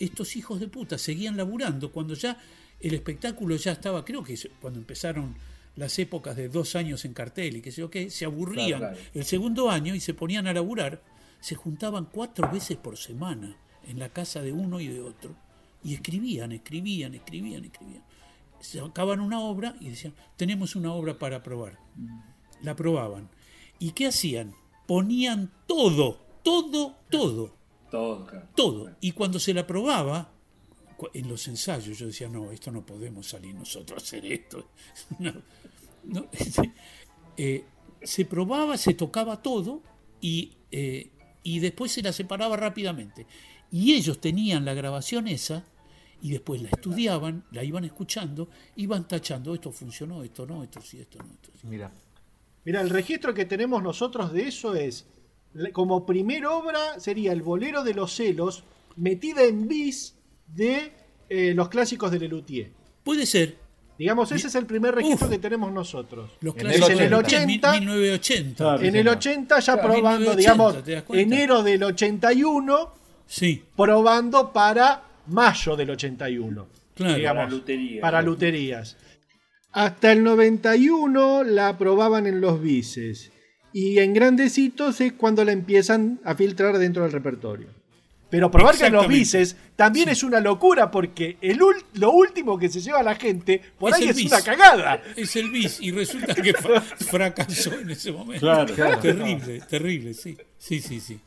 [0.00, 2.36] Estos hijos de puta seguían laburando cuando ya
[2.80, 5.36] el espectáculo ya estaba, creo que cuando empezaron
[5.76, 8.96] las épocas de dos años en cartel y que sé yo qué, se aburrían Claro,
[8.96, 9.10] claro.
[9.14, 11.00] el segundo año y se ponían a laburar,
[11.40, 13.56] se juntaban cuatro veces por semana
[13.86, 15.36] en la casa de uno y de otro
[15.84, 18.02] y escribían, escribían, escribían, escribían.
[18.64, 21.78] Sacaban una obra y decían, tenemos una obra para probar.
[22.62, 23.28] La probaban.
[23.78, 24.54] ¿Y qué hacían?
[24.86, 27.54] Ponían todo, todo, todo,
[27.90, 28.48] Todo, claro.
[28.54, 28.90] todo.
[29.00, 30.32] Y cuando se la probaba,
[31.12, 34.70] en los ensayos yo decía, no, esto no podemos salir nosotros a hacer esto.
[35.18, 35.32] No,
[36.04, 36.26] no,
[37.36, 37.64] eh,
[38.02, 39.82] se probaba, se tocaba todo
[40.20, 41.10] y, eh,
[41.42, 43.26] y después se la separaba rápidamente.
[43.70, 45.64] Y ellos tenían la grabación esa
[46.24, 50.98] y después la estudiaban, la iban escuchando, iban tachando, esto funcionó, esto no, esto sí,
[50.98, 51.66] esto no, esto sí.
[51.66, 51.92] Mira.
[52.64, 55.04] Mira, el registro que tenemos nosotros de eso es,
[55.74, 58.64] como primer obra sería el bolero de los celos,
[58.96, 60.14] metida en bis
[60.46, 60.94] de
[61.28, 62.70] eh, los clásicos de Lelutier.
[63.02, 63.58] Puede ser.
[63.98, 66.30] Digamos, ese es el primer registro que tenemos nosotros.
[66.40, 68.76] Los en, clásicos el, en el de 80, 1980.
[68.86, 72.94] en el 80 ya Claro, probando, 1980, digamos, enero del 81,
[73.26, 73.62] sí.
[73.76, 76.66] probando para mayo del 81.
[76.94, 77.14] Claro.
[77.16, 78.00] digamos, Para lutería.
[78.00, 78.96] para luterías.
[79.72, 83.32] Hasta el 91 la probaban en los bises.
[83.72, 87.66] Y en grandecitos es cuando la empiezan a filtrar dentro del repertorio.
[88.30, 91.58] Pero probar que en los bises también es una locura porque el
[91.94, 94.26] lo último que se lleva la gente por ahí es bis.
[94.32, 95.02] una cagada.
[95.16, 98.40] Es el bis y resulta que fra- fracasó en ese momento.
[98.46, 98.98] Claro, claro.
[99.00, 100.36] Terrible, terrible, sí.
[100.58, 101.20] Sí, sí, sí.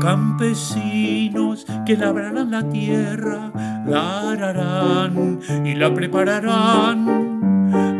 [0.00, 3.52] Campesinos que labrarán la tierra,
[3.86, 7.38] la ararán y la prepararán.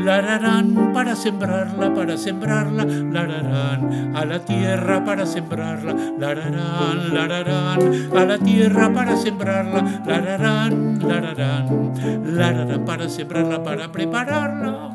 [0.05, 7.14] La ararán para sembrarla, para sembrarla, la ararán a la tierra para sembrarla, la ararán,
[7.14, 11.93] la ararán a la tierra para sembrarla, la ararán, la ararán,
[12.24, 14.90] la ararán para sembrarla, para prepararla.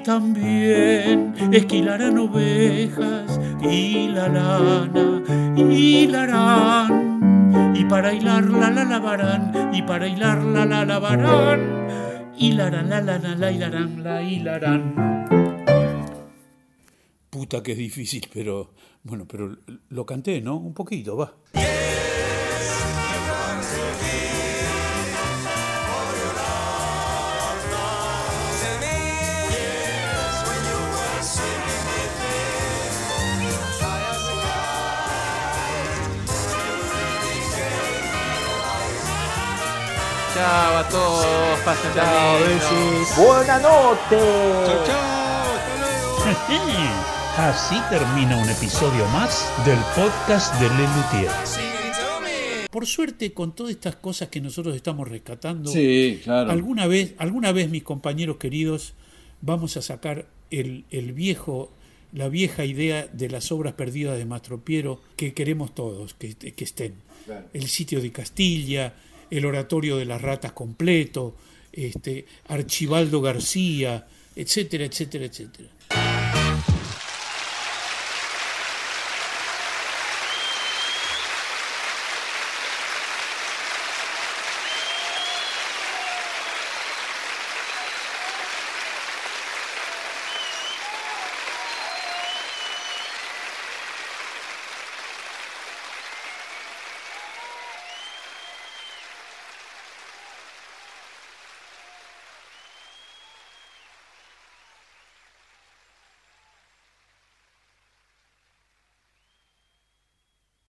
[0.00, 5.22] Y también esquilarán ovejas y la lana
[6.22, 13.34] harán y para hilarla la lavarán, y para hilarla la lavarán, hilarán la la la
[13.34, 15.26] la hilarán la hilarán.
[17.28, 18.72] Puta que es difícil, pero
[19.02, 19.54] bueno, pero
[19.90, 20.56] lo canté, ¿no?
[20.56, 21.34] Un poquito, va.
[40.40, 42.38] Chao a todos, pasen Chao.
[43.26, 44.24] Buenas noches.
[47.36, 51.30] Así termina un episodio más del podcast de Lelutier.
[52.70, 56.50] Por suerte, con todas estas cosas que nosotros estamos rescatando, Sí, claro.
[56.50, 58.94] alguna vez, alguna vez mis compañeros queridos,
[59.42, 61.70] vamos a sacar el, el viejo,
[62.14, 66.94] la vieja idea de las obras perdidas de Mastropiero que queremos todos que, que estén.
[67.26, 67.44] Claro.
[67.52, 68.94] El sitio de Castilla,
[69.30, 71.36] el oratorio de las ratas completo,
[71.72, 75.68] este, Archibaldo García, etcétera, etcétera, etcétera.